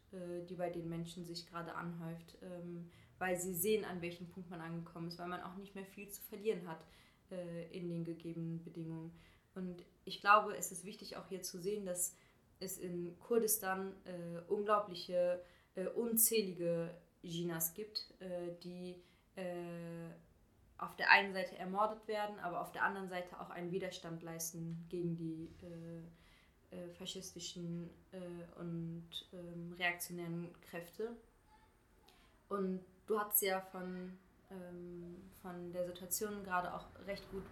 die 0.48 0.54
bei 0.54 0.70
den 0.70 0.88
Menschen 0.88 1.24
sich 1.24 1.46
gerade 1.46 1.74
anhäuft, 1.74 2.38
ähm, 2.42 2.90
weil 3.18 3.38
sie 3.38 3.54
sehen, 3.54 3.84
an 3.84 4.02
welchem 4.02 4.28
Punkt 4.28 4.50
man 4.50 4.60
angekommen 4.60 5.08
ist, 5.08 5.18
weil 5.18 5.28
man 5.28 5.42
auch 5.42 5.56
nicht 5.56 5.74
mehr 5.74 5.84
viel 5.84 6.08
zu 6.08 6.22
verlieren 6.22 6.66
hat 6.68 6.84
äh, 7.30 7.66
in 7.76 7.88
den 7.88 8.04
gegebenen 8.04 8.62
Bedingungen. 8.62 9.12
Und 9.54 9.84
ich 10.04 10.20
glaube, 10.20 10.56
es 10.56 10.72
ist 10.72 10.84
wichtig 10.84 11.16
auch 11.16 11.28
hier 11.28 11.42
zu 11.42 11.58
sehen, 11.58 11.86
dass 11.86 12.16
es 12.60 12.78
in 12.78 13.18
Kurdistan 13.20 13.94
äh, 14.04 14.40
unglaubliche, 14.48 15.42
äh, 15.74 15.86
unzählige 15.86 16.94
Jinas 17.22 17.74
gibt, 17.74 18.14
äh, 18.20 18.54
die 18.62 19.02
äh, 19.36 20.10
auf 20.78 20.96
der 20.96 21.10
einen 21.10 21.32
Seite 21.32 21.56
ermordet 21.56 22.06
werden, 22.08 22.38
aber 22.40 22.60
auf 22.60 22.72
der 22.72 22.82
anderen 22.82 23.08
Seite 23.08 23.40
auch 23.40 23.50
einen 23.50 23.70
Widerstand 23.70 24.22
leisten 24.22 24.84
gegen 24.88 25.16
die 25.16 25.50
äh, 25.62 26.02
äh, 26.74 26.88
faschistischen 26.94 27.90
und 28.58 29.08
ähm, 29.32 29.74
reaktionären 29.78 30.48
Kräfte. 30.70 31.16
Und 32.48 32.80
du 33.06 33.18
hast 33.18 33.42
ja 33.42 33.60
von, 33.60 34.16
ähm, 34.50 35.16
von 35.42 35.72
der 35.72 35.86
Situation 35.86 36.44
gerade 36.44 36.72
auch 36.72 36.86
recht 37.06 37.28
gut 37.30 37.44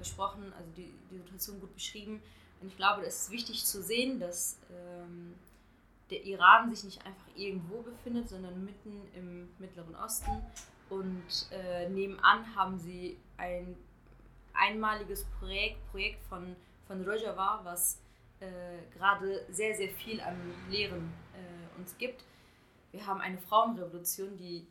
gesprochen, 0.00 0.52
also 0.54 0.68
die, 0.72 0.92
die 1.08 1.18
Situation 1.18 1.60
gut 1.60 1.72
beschrieben. 1.72 2.20
Und 2.60 2.66
ich 2.66 2.76
glaube, 2.76 3.02
es 3.02 3.22
ist 3.22 3.30
wichtig 3.30 3.64
zu 3.64 3.80
sehen, 3.80 4.18
dass 4.18 4.58
ähm, 4.72 5.36
der 6.10 6.24
Iran 6.24 6.74
sich 6.74 6.84
nicht 6.84 7.06
einfach 7.06 7.26
irgendwo 7.36 7.82
befindet, 7.82 8.28
sondern 8.28 8.64
mitten 8.64 9.02
im 9.14 9.48
Mittleren 9.58 9.94
Osten. 9.94 10.30
Und 10.90 11.48
äh, 11.50 11.88
nebenan 11.90 12.54
haben 12.56 12.78
sie 12.78 13.18
ein 13.36 13.76
einmaliges 14.54 15.24
Projekt, 15.38 15.86
Projekt 15.90 16.22
von, 16.24 16.56
von 16.86 17.04
Rojava, 17.04 17.60
was 17.64 18.00
äh, 18.40 18.96
gerade 18.96 19.44
sehr, 19.50 19.74
sehr 19.74 19.90
viel 19.90 20.20
an 20.20 20.36
Lehren 20.70 21.12
äh, 21.34 21.78
uns 21.78 21.96
gibt. 21.98 22.24
Wir 22.92 23.06
haben 23.06 23.20
eine 23.20 23.38
Frauenrevolution, 23.38 24.36
die 24.36 24.66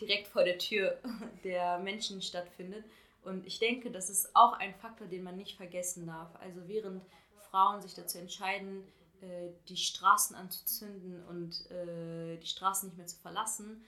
direkt 0.00 0.28
vor 0.28 0.44
der 0.44 0.58
Tür 0.58 0.98
der 1.44 1.78
Menschen 1.78 2.22
stattfindet. 2.22 2.84
Und 3.22 3.46
ich 3.46 3.58
denke, 3.58 3.90
das 3.90 4.10
ist 4.10 4.34
auch 4.34 4.54
ein 4.54 4.74
Faktor, 4.74 5.06
den 5.06 5.22
man 5.22 5.36
nicht 5.36 5.56
vergessen 5.56 6.06
darf. 6.06 6.34
Also 6.36 6.66
während 6.66 7.04
Frauen 7.50 7.80
sich 7.82 7.94
dazu 7.94 8.18
entscheiden, 8.18 8.82
äh, 9.20 9.50
die 9.68 9.76
Straßen 9.76 10.34
anzuzünden 10.34 11.22
und 11.26 11.70
äh, 11.70 12.38
die 12.38 12.46
Straßen 12.46 12.88
nicht 12.88 12.96
mehr 12.96 13.06
zu 13.06 13.20
verlassen, 13.20 13.84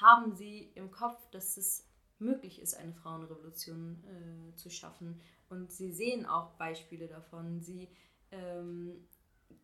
haben 0.00 0.34
sie 0.34 0.72
im 0.74 0.90
Kopf, 0.90 1.18
dass 1.30 1.56
es 1.56 1.86
möglich 2.18 2.60
ist, 2.60 2.74
eine 2.74 2.92
Frauenrevolution 2.92 4.02
zu 4.56 4.70
schaffen. 4.70 5.20
Und 5.48 5.70
sie 5.70 5.92
sehen 5.92 6.26
auch 6.26 6.50
Beispiele 6.52 7.06
davon. 7.06 7.60
Sie 7.60 7.88
ähm, 8.34 9.06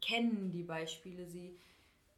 kennen 0.01 0.51
die 0.51 0.63
Beispiele. 0.63 1.27
Sie 1.27 1.59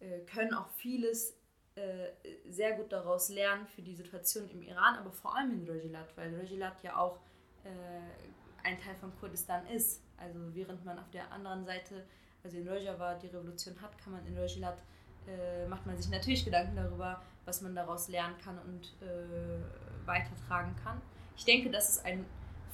äh, 0.00 0.20
können 0.20 0.54
auch 0.54 0.68
vieles 0.76 1.36
äh, 1.74 2.08
sehr 2.48 2.76
gut 2.76 2.92
daraus 2.92 3.28
lernen 3.28 3.66
für 3.66 3.82
die 3.82 3.94
Situation 3.94 4.48
im 4.50 4.62
Iran, 4.62 4.96
aber 4.96 5.10
vor 5.10 5.36
allem 5.36 5.52
in 5.52 5.66
Rojilat, 5.66 6.16
weil 6.16 6.34
Rojilat 6.34 6.82
ja 6.82 6.96
auch 6.96 7.18
äh, 7.64 8.66
ein 8.66 8.78
Teil 8.78 8.94
von 8.96 9.12
Kurdistan 9.18 9.66
ist. 9.68 10.02
Also 10.18 10.38
während 10.54 10.84
man 10.84 10.98
auf 10.98 11.10
der 11.10 11.30
anderen 11.32 11.64
Seite, 11.64 12.04
also 12.44 12.58
in 12.58 12.68
Rojava 12.68 13.14
die 13.14 13.28
Revolution 13.28 13.80
hat, 13.80 13.96
kann 13.98 14.12
man 14.12 14.26
in 14.26 14.36
Rojilat, 14.36 14.78
äh, 15.26 15.66
macht 15.66 15.86
man 15.86 15.96
sich 15.96 16.10
natürlich 16.10 16.44
Gedanken 16.44 16.76
darüber, 16.76 17.22
was 17.44 17.62
man 17.62 17.74
daraus 17.74 18.08
lernen 18.08 18.36
kann 18.38 18.58
und 18.58 18.92
äh, 19.00 20.06
weitertragen 20.06 20.76
kann. 20.84 21.00
Ich 21.36 21.44
denke, 21.44 21.70
das 21.70 21.88
ist 21.88 22.04
ein 22.04 22.26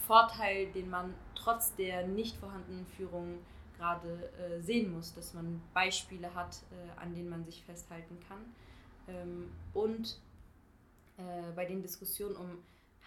Vorteil, 0.06 0.72
den 0.72 0.90
man 0.90 1.14
trotz 1.34 1.74
der 1.76 2.06
nicht 2.06 2.36
vorhandenen 2.36 2.86
Führung 2.86 3.38
gerade 3.78 4.30
äh, 4.38 4.60
sehen 4.60 4.92
muss, 4.92 5.14
dass 5.14 5.32
man 5.32 5.62
Beispiele 5.72 6.34
hat, 6.34 6.62
äh, 6.70 7.00
an 7.00 7.14
denen 7.14 7.30
man 7.30 7.44
sich 7.44 7.64
festhalten 7.64 8.18
kann. 8.28 8.44
Ähm, 9.08 9.50
und 9.72 10.20
äh, 11.16 11.52
bei 11.54 11.64
den 11.64 11.82
Diskussionen 11.82 12.36
um 12.36 12.58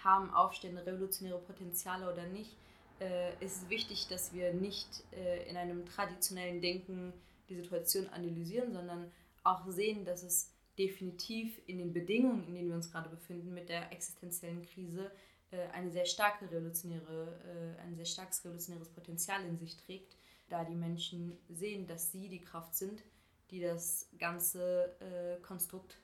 haben 0.04 0.34
Aufstände 0.34 0.86
revolutionäre 0.86 1.40
Potenziale 1.40 2.12
oder 2.12 2.26
nicht, 2.26 2.56
äh, 3.00 3.34
ist 3.44 3.64
es 3.64 3.70
wichtig, 3.70 4.08
dass 4.08 4.34
wir 4.34 4.54
nicht 4.54 4.88
äh, 5.12 5.50
in 5.50 5.58
einem 5.58 5.86
traditionellen 5.86 6.62
Denken 6.62 7.14
die 7.50 7.56
Situation 7.56 8.08
analysieren, 8.10 8.74
sondern 8.74 9.12
auch 9.44 9.68
sehen, 9.68 10.06
dass 10.06 10.24
es 10.24 10.54
definitiv 10.78 11.60
in 11.68 11.78
den 11.78 11.94
Bedingungen, 11.94 12.48
in 12.48 12.56
denen 12.56 12.70
wir 12.70 12.76
uns 12.76 12.92
gerade 12.92 13.10
befinden, 13.10 13.54
mit 13.54 13.70
der 13.70 13.92
existenziellen 13.92 14.62
Krise, 14.64 15.12
äh, 15.52 15.68
eine 15.74 15.92
sehr 15.92 16.06
starke 16.06 16.46
revolutionäre, 16.50 17.78
ein 17.84 17.96
sehr 17.96 18.06
starkes 18.06 18.44
revolutionäres 18.46 18.90
Potenzial 18.90 19.44
in 19.46 19.58
sich 19.58 19.78
trägt, 19.78 20.16
da 20.52 20.64
die 20.64 20.76
Menschen 20.76 21.38
sehen, 21.50 21.88
dass 21.88 22.12
sie 22.12 22.28
die 22.28 22.42
Kraft 22.42 22.76
sind, 22.76 23.04
die 23.50 23.60
das 23.60 24.10
ganze 24.18 24.96
äh, 25.00 25.42
Konstrukt 25.42 25.98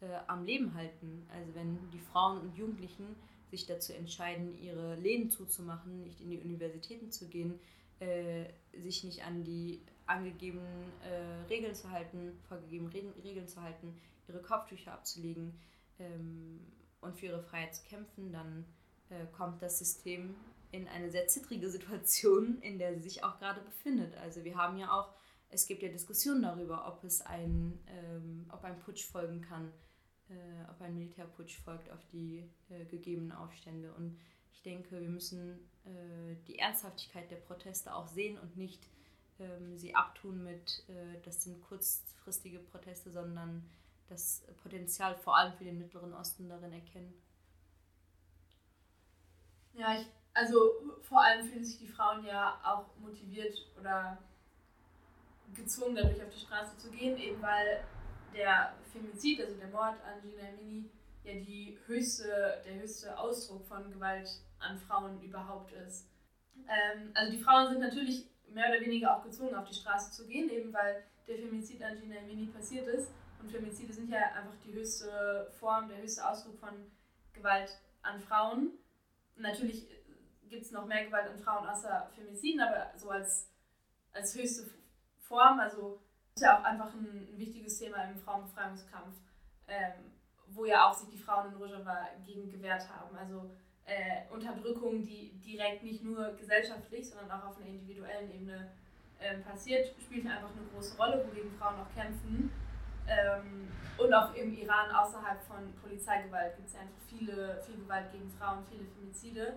äh, 0.00 0.06
am 0.26 0.44
Leben 0.44 0.74
halten. 0.74 1.26
Also 1.32 1.54
wenn 1.54 1.90
die 1.90 1.98
Frauen 1.98 2.40
und 2.40 2.56
Jugendlichen 2.56 3.16
sich 3.50 3.66
dazu 3.66 3.92
entscheiden, 3.92 4.58
ihre 4.60 4.96
Läden 4.96 5.30
zuzumachen, 5.30 6.02
nicht 6.02 6.20
in 6.20 6.30
die 6.30 6.38
Universitäten 6.38 7.10
zu 7.10 7.28
gehen, 7.28 7.58
äh, 8.00 8.44
sich 8.76 9.04
nicht 9.04 9.24
an 9.24 9.44
die 9.44 9.80
angegebenen 10.06 10.92
äh, 11.02 11.46
Regeln 11.48 11.74
zu 11.74 11.90
halten, 11.90 12.38
vorgegebenen 12.48 12.92
Re 12.92 13.24
Regeln 13.24 13.48
zu 13.48 13.62
halten, 13.62 13.94
ihre 14.28 14.42
Kopftücher 14.42 14.92
abzulegen 14.92 15.58
ähm, 15.98 16.60
und 17.00 17.16
für 17.16 17.26
ihre 17.26 17.42
Freiheit 17.42 17.74
zu 17.74 17.84
kämpfen, 17.84 18.32
dann 18.32 18.64
äh, 19.10 19.26
kommt 19.32 19.62
das 19.62 19.78
System 19.78 20.34
in 20.76 20.88
eine 20.88 21.10
sehr 21.10 21.26
zittrige 21.28 21.70
Situation, 21.70 22.58
in 22.60 22.78
der 22.78 22.94
sie 22.94 23.00
sich 23.00 23.24
auch 23.24 23.38
gerade 23.38 23.60
befindet. 23.60 24.14
Also 24.16 24.44
wir 24.44 24.56
haben 24.56 24.78
ja 24.78 24.92
auch, 24.92 25.12
es 25.48 25.66
gibt 25.66 25.82
ja 25.82 25.88
Diskussionen 25.88 26.42
darüber, 26.42 26.86
ob 26.86 27.04
es 27.04 27.22
ein, 27.22 27.78
ähm, 27.88 28.46
ob 28.52 28.64
ein 28.64 28.78
Putsch 28.78 29.04
folgen 29.04 29.40
kann 29.40 29.72
äh, 30.30 30.70
ob 30.70 30.80
ein 30.80 30.94
Militärputsch 30.94 31.58
folgt 31.58 31.90
auf 31.90 32.04
die 32.12 32.48
äh, 32.70 32.84
gegebenen 32.86 33.32
Aufstände. 33.32 33.92
Und 33.94 34.18
ich 34.52 34.62
denke, 34.62 35.00
wir 35.00 35.08
müssen 35.08 35.58
äh, 35.84 36.36
die 36.46 36.58
Ernsthaftigkeit 36.58 37.30
der 37.30 37.36
Proteste 37.36 37.94
auch 37.94 38.08
sehen 38.08 38.38
und 38.38 38.56
nicht 38.56 38.88
ähm, 39.38 39.76
sie 39.76 39.94
abtun 39.94 40.42
mit, 40.42 40.84
äh, 40.88 41.20
das 41.24 41.44
sind 41.44 41.60
kurzfristige 41.62 42.58
Proteste, 42.58 43.10
sondern 43.10 43.68
das 44.08 44.44
Potenzial 44.62 45.16
vor 45.16 45.36
allem 45.36 45.52
für 45.54 45.64
den 45.64 45.78
Mittleren 45.78 46.14
Osten 46.14 46.48
darin 46.48 46.72
erkennen. 46.72 47.12
Ja, 49.74 50.00
ich, 50.00 50.06
also 50.36 50.72
vor 51.00 51.22
allem 51.22 51.46
fühlen 51.46 51.64
sich 51.64 51.78
die 51.78 51.88
Frauen 51.88 52.24
ja 52.26 52.60
auch 52.62 52.94
motiviert 53.00 53.56
oder 53.80 54.18
gezwungen, 55.54 55.96
dadurch 55.96 56.22
auf 56.22 56.28
die 56.28 56.40
Straße 56.40 56.76
zu 56.76 56.90
gehen, 56.90 57.16
eben 57.16 57.40
weil 57.40 57.82
der 58.34 58.74
Femizid, 58.92 59.40
also 59.40 59.56
der 59.56 59.68
Mord 59.68 59.96
an 60.04 60.20
Gina 60.20 60.50
Mini, 60.60 60.90
ja 61.24 61.32
die 61.32 61.78
höchste, 61.86 62.62
der 62.66 62.74
höchste 62.82 63.18
Ausdruck 63.18 63.64
von 63.64 63.90
Gewalt 63.90 64.28
an 64.58 64.78
Frauen 64.78 65.22
überhaupt 65.22 65.72
ist. 65.72 66.06
Ähm, 66.68 67.12
also 67.14 67.32
die 67.32 67.42
Frauen 67.42 67.68
sind 67.68 67.80
natürlich 67.80 68.26
mehr 68.48 68.68
oder 68.68 68.80
weniger 68.80 69.16
auch 69.16 69.24
gezwungen, 69.24 69.54
auf 69.54 69.66
die 69.66 69.74
Straße 69.74 70.12
zu 70.12 70.26
gehen, 70.26 70.50
eben 70.50 70.70
weil 70.72 71.02
der 71.26 71.38
Femizid 71.38 71.82
an 71.82 71.98
Gina 71.98 72.20
Mini 72.26 72.46
passiert 72.48 72.86
ist. 72.88 73.10
Und 73.40 73.50
Femizide 73.50 73.92
sind 73.92 74.10
ja 74.10 74.18
einfach 74.34 74.56
die 74.66 74.74
höchste 74.74 75.50
Form, 75.58 75.88
der 75.88 76.02
höchste 76.02 76.28
Ausdruck 76.28 76.58
von 76.58 76.90
Gewalt 77.32 77.70
an 78.02 78.20
Frauen. 78.20 78.72
Natürlich 79.36 79.86
gibt 80.48 80.62
es 80.62 80.72
noch 80.72 80.86
mehr 80.86 81.04
Gewalt 81.04 81.28
an 81.28 81.38
Frauen 81.38 81.68
außer 81.68 82.10
Femiziden, 82.14 82.60
aber 82.60 82.90
so 82.96 83.10
als, 83.10 83.50
als 84.12 84.34
höchste 84.34 84.70
Form, 85.18 85.58
also 85.60 86.00
ist 86.34 86.42
ja 86.42 86.58
auch 86.58 86.64
einfach 86.64 86.92
ein, 86.94 87.28
ein 87.32 87.38
wichtiges 87.38 87.78
Thema 87.78 88.04
im 88.04 88.18
Frauenbefreiungskampf, 88.18 89.16
ähm, 89.68 90.12
wo 90.48 90.64
ja 90.64 90.88
auch 90.88 90.94
sich 90.94 91.08
die 91.08 91.18
Frauen 91.18 91.52
in 91.52 91.56
Rojava 91.56 92.08
gegen 92.24 92.50
gewehrt 92.50 92.88
haben. 92.88 93.16
Also 93.16 93.50
äh, 93.84 94.32
Unterdrückung, 94.32 95.02
die 95.02 95.32
direkt 95.40 95.82
nicht 95.82 96.02
nur 96.02 96.34
gesellschaftlich, 96.34 97.08
sondern 97.08 97.30
auch 97.30 97.46
auf 97.46 97.56
einer 97.56 97.66
individuellen 97.66 98.30
Ebene 98.30 98.70
ähm, 99.20 99.42
passiert, 99.42 99.94
spielt 100.00 100.26
einfach 100.26 100.50
eine 100.50 100.66
große 100.72 100.96
Rolle, 100.98 101.24
wogegen 101.26 101.50
Frauen 101.58 101.80
auch 101.80 101.94
kämpfen. 101.94 102.50
Ähm, 103.08 103.68
und 103.96 104.12
auch 104.12 104.34
im 104.34 104.52
Iran 104.58 104.90
außerhalb 104.90 105.40
von 105.42 105.72
Polizeigewalt 105.80 106.56
gibt 106.56 106.68
es 106.68 106.74
ja 106.74 106.80
einfach 106.80 107.00
viele, 107.08 107.62
viel 107.62 107.76
Gewalt 107.76 108.12
gegen 108.12 108.30
Frauen, 108.30 108.64
viele 108.68 108.84
Femizide. 108.84 109.56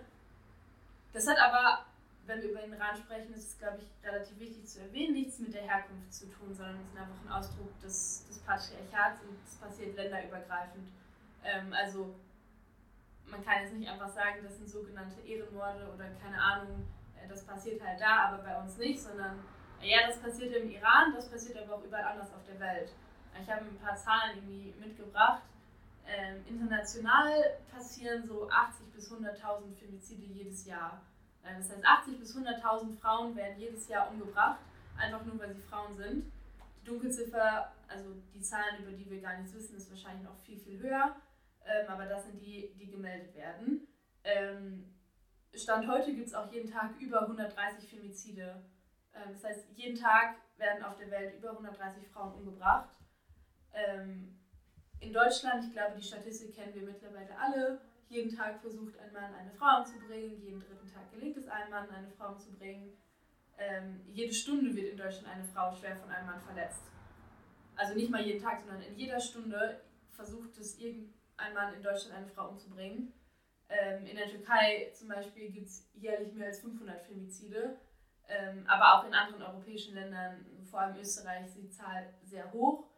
Das 1.14 1.28
hat 1.28 1.38
aber 1.40 1.86
wenn 2.30 2.44
wir 2.44 2.52
über 2.52 2.62
den 2.62 2.74
Iran 2.74 2.96
sprechen, 2.96 3.34
ist 3.34 3.50
es, 3.50 3.58
glaube 3.58 3.80
ich, 3.82 4.08
relativ 4.08 4.40
wichtig 4.40 4.68
zu 4.68 4.80
erwähnen, 4.82 5.14
nichts 5.14 5.40
mit 5.40 5.54
der 5.54 5.64
Herkunft 5.64 6.14
zu 6.14 6.28
tun, 6.30 6.54
sondern 6.54 6.76
es 6.76 6.94
ist 6.94 6.98
einfach 6.98 7.26
ein 7.26 7.32
Ausdruck 7.32 7.82
des, 7.82 8.28
des 8.28 8.38
Patriarchats 8.40 9.24
und 9.24 9.36
es 9.44 9.56
passiert 9.56 9.96
länderübergreifend. 9.98 10.88
Ähm, 11.44 11.74
also 11.74 12.14
man 13.26 13.44
kann 13.44 13.64
jetzt 13.64 13.74
nicht 13.74 13.90
einfach 13.90 14.10
sagen, 14.10 14.44
das 14.44 14.58
sind 14.58 14.70
sogenannte 14.70 15.20
Ehrenmorde 15.22 15.92
oder 15.94 16.06
keine 16.22 16.40
Ahnung, 16.40 16.86
äh, 17.18 17.28
das 17.28 17.44
passiert 17.44 17.82
halt 17.82 18.00
da, 18.00 18.30
aber 18.30 18.44
bei 18.44 18.62
uns 18.62 18.78
nicht, 18.78 19.02
sondern 19.02 19.40
Ja, 19.82 20.06
das 20.06 20.18
passiert 20.20 20.54
im 20.56 20.70
Iran, 20.70 21.14
das 21.16 21.30
passiert 21.32 21.58
aber 21.58 21.76
auch 21.76 21.84
überall 21.84 22.04
anders 22.04 22.34
auf 22.34 22.44
der 22.46 22.60
Welt. 22.60 22.92
Ich 23.42 23.50
habe 23.50 23.64
ein 23.64 23.80
paar 23.80 23.96
Zahlen 23.96 24.38
irgendwie 24.38 24.74
mitgebracht. 24.78 25.42
Ähm, 26.12 26.44
international 26.48 27.60
passieren 27.72 28.26
so 28.26 28.50
80 28.50 28.92
bis 28.94 29.12
100.000 29.12 29.76
Femizide 29.76 30.24
jedes 30.24 30.66
Jahr. 30.66 31.04
Äh, 31.44 31.58
das 31.58 31.70
heißt, 31.70 31.86
80 31.86 32.20
bis 32.20 32.36
100.000 32.36 32.98
Frauen 32.98 33.36
werden 33.36 33.60
jedes 33.60 33.88
Jahr 33.88 34.10
umgebracht, 34.10 34.60
einfach 34.98 35.24
nur 35.26 35.40
weil 35.40 35.54
sie 35.54 35.62
Frauen 35.62 35.96
sind. 35.98 36.32
Die 36.82 36.86
Dunkelziffer, 36.86 37.72
also 37.88 38.16
die 38.34 38.42
Zahlen, 38.42 38.82
über 38.82 38.92
die 38.92 39.10
wir 39.10 39.22
gar 39.22 39.38
nichts 39.38 39.54
wissen, 39.54 39.78
ist 39.78 39.92
wahrscheinlich 39.92 40.24
noch 40.24 40.38
viel, 40.40 40.58
viel 40.58 40.80
höher. 40.80 41.16
Ähm, 41.66 41.88
aber 41.88 42.06
das 42.06 42.26
sind 42.26 42.42
die, 42.42 42.74
die 42.80 42.90
gemeldet 42.90 43.36
werden. 43.36 43.88
Ähm, 44.24 44.96
Stand 45.54 45.88
heute 45.88 46.14
gibt 46.14 46.28
es 46.28 46.34
auch 46.34 46.52
jeden 46.52 46.72
Tag 46.72 47.00
über 47.00 47.22
130 47.22 47.88
Femizide. 47.88 48.64
Ähm, 49.14 49.34
das 49.34 49.44
heißt, 49.44 49.68
jeden 49.76 50.00
Tag 50.00 50.38
werden 50.58 50.84
auf 50.84 50.98
der 50.98 51.12
Welt 51.12 51.36
über 51.38 51.52
130 51.52 52.08
Frauen 52.08 52.34
umgebracht. 52.34 52.90
Ähm, 53.74 54.39
in 55.02 55.14
Deutschland, 55.14 55.66
ich 55.66 55.74
glaube, 55.74 55.96
die 55.98 56.04
Statistik 56.04 56.56
kennen 56.56 56.74
wir 56.74 56.84
mittlerweile 56.84 57.38
alle. 57.38 57.82
Jeden 58.10 58.36
Tag 58.36 58.60
versucht 58.60 58.98
ein 59.00 59.14
Mann 59.14 59.34
eine 59.34 59.52
Frau 59.52 59.80
umzubringen, 59.80 60.42
jeden 60.42 60.60
dritten 60.60 60.88
Tag 60.88 61.12
gelingt 61.12 61.38
es 61.38 61.48
einem 61.48 61.70
Mann, 61.70 61.90
eine 61.90 62.10
Frau 62.10 62.30
umzubringen. 62.30 62.94
Ähm, 63.58 64.02
jede 64.08 64.34
Stunde 64.34 64.76
wird 64.76 64.92
in 64.92 64.98
Deutschland 64.98 65.28
eine 65.28 65.44
Frau 65.44 65.72
schwer 65.76 65.96
von 65.96 66.10
einem 66.10 66.26
Mann 66.26 66.42
verletzt. 66.42 66.84
Also 67.76 67.94
nicht 67.94 68.10
mal 68.10 68.22
jeden 68.22 68.42
Tag, 68.42 68.60
sondern 68.60 68.82
in 68.82 68.96
jeder 68.96 69.20
Stunde 69.20 69.82
versucht 70.12 70.58
es 70.58 70.80
irgendein 70.80 71.54
Mann 71.54 71.74
in 71.74 71.84
Deutschland 71.84 72.16
eine 72.16 72.28
Frau 72.28 72.50
umzubringen. 72.50 73.14
Ähm, 73.70 74.06
in 74.06 74.18
der 74.18 74.28
Türkei 74.28 74.92
zum 74.94 75.08
Beispiel 75.08 75.52
gibt 75.52 75.68
es 75.68 75.88
jährlich 75.94 76.34
mehr 76.34 76.48
als 76.48 76.60
500 76.60 77.02
Femizide, 77.04 77.78
ähm, 78.28 78.66
aber 78.68 78.96
auch 78.96 79.06
in 79.06 79.14
anderen 79.14 79.44
europäischen 79.44 79.94
Ländern, 79.94 80.46
vor 80.70 80.82
allem 80.82 80.98
Österreich, 80.98 81.46
ist 81.46 81.58
die 81.58 81.70
Zahl 81.70 82.14
sehr 82.24 82.52
hoch. 82.52 82.89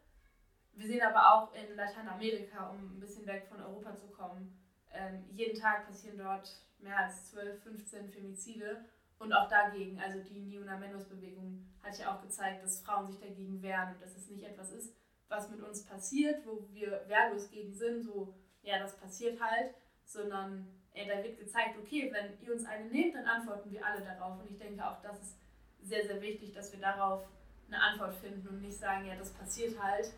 Wir 0.74 0.86
sehen 0.86 1.02
aber 1.02 1.34
auch 1.34 1.54
in 1.54 1.76
Lateinamerika, 1.76 2.70
um 2.70 2.96
ein 2.96 3.00
bisschen 3.00 3.26
weg 3.26 3.46
von 3.48 3.60
Europa 3.60 3.94
zu 3.96 4.08
kommen, 4.08 4.58
ähm, 4.92 5.24
jeden 5.30 5.58
Tag 5.58 5.86
passieren 5.86 6.18
dort 6.18 6.48
mehr 6.78 6.96
als 6.98 7.30
12, 7.30 7.62
15 7.62 8.10
Femizide. 8.10 8.84
Und 9.18 9.32
auch 9.32 9.48
dagegen, 9.48 10.00
also 10.00 10.18
die 10.20 10.40
Niuna 10.40 10.76
Menos-Bewegung 10.78 11.64
hat 11.82 11.96
ja 11.98 12.12
auch 12.12 12.22
gezeigt, 12.22 12.64
dass 12.64 12.80
Frauen 12.80 13.06
sich 13.06 13.20
dagegen 13.20 13.62
wehren 13.62 13.94
und 13.94 14.02
dass 14.02 14.16
es 14.16 14.28
nicht 14.28 14.42
etwas 14.42 14.72
ist, 14.72 14.96
was 15.28 15.48
mit 15.48 15.60
uns 15.60 15.84
passiert, 15.84 16.44
wo 16.44 16.66
wir 16.72 17.04
wehrlos 17.06 17.48
gegen 17.50 17.72
sind, 17.72 18.02
so, 18.02 18.34
ja, 18.62 18.80
das 18.80 18.96
passiert 18.96 19.40
halt, 19.40 19.74
sondern 20.04 20.66
ey, 20.92 21.06
da 21.06 21.22
wird 21.22 21.38
gezeigt, 21.38 21.76
okay, 21.80 22.12
wenn 22.12 22.38
ihr 22.40 22.52
uns 22.52 22.66
eine 22.66 22.86
nehmt, 22.86 23.14
dann 23.14 23.26
antworten 23.26 23.70
wir 23.70 23.84
alle 23.84 24.04
darauf. 24.04 24.40
Und 24.40 24.50
ich 24.50 24.58
denke 24.58 24.84
auch, 24.84 25.00
das 25.02 25.22
ist 25.22 25.36
sehr, 25.82 26.04
sehr 26.04 26.20
wichtig, 26.20 26.52
dass 26.52 26.72
wir 26.72 26.80
darauf 26.80 27.24
eine 27.68 27.80
Antwort 27.80 28.14
finden 28.14 28.46
und 28.48 28.60
nicht 28.60 28.76
sagen, 28.76 29.06
ja, 29.06 29.14
das 29.14 29.30
passiert 29.30 29.80
halt. 29.80 30.12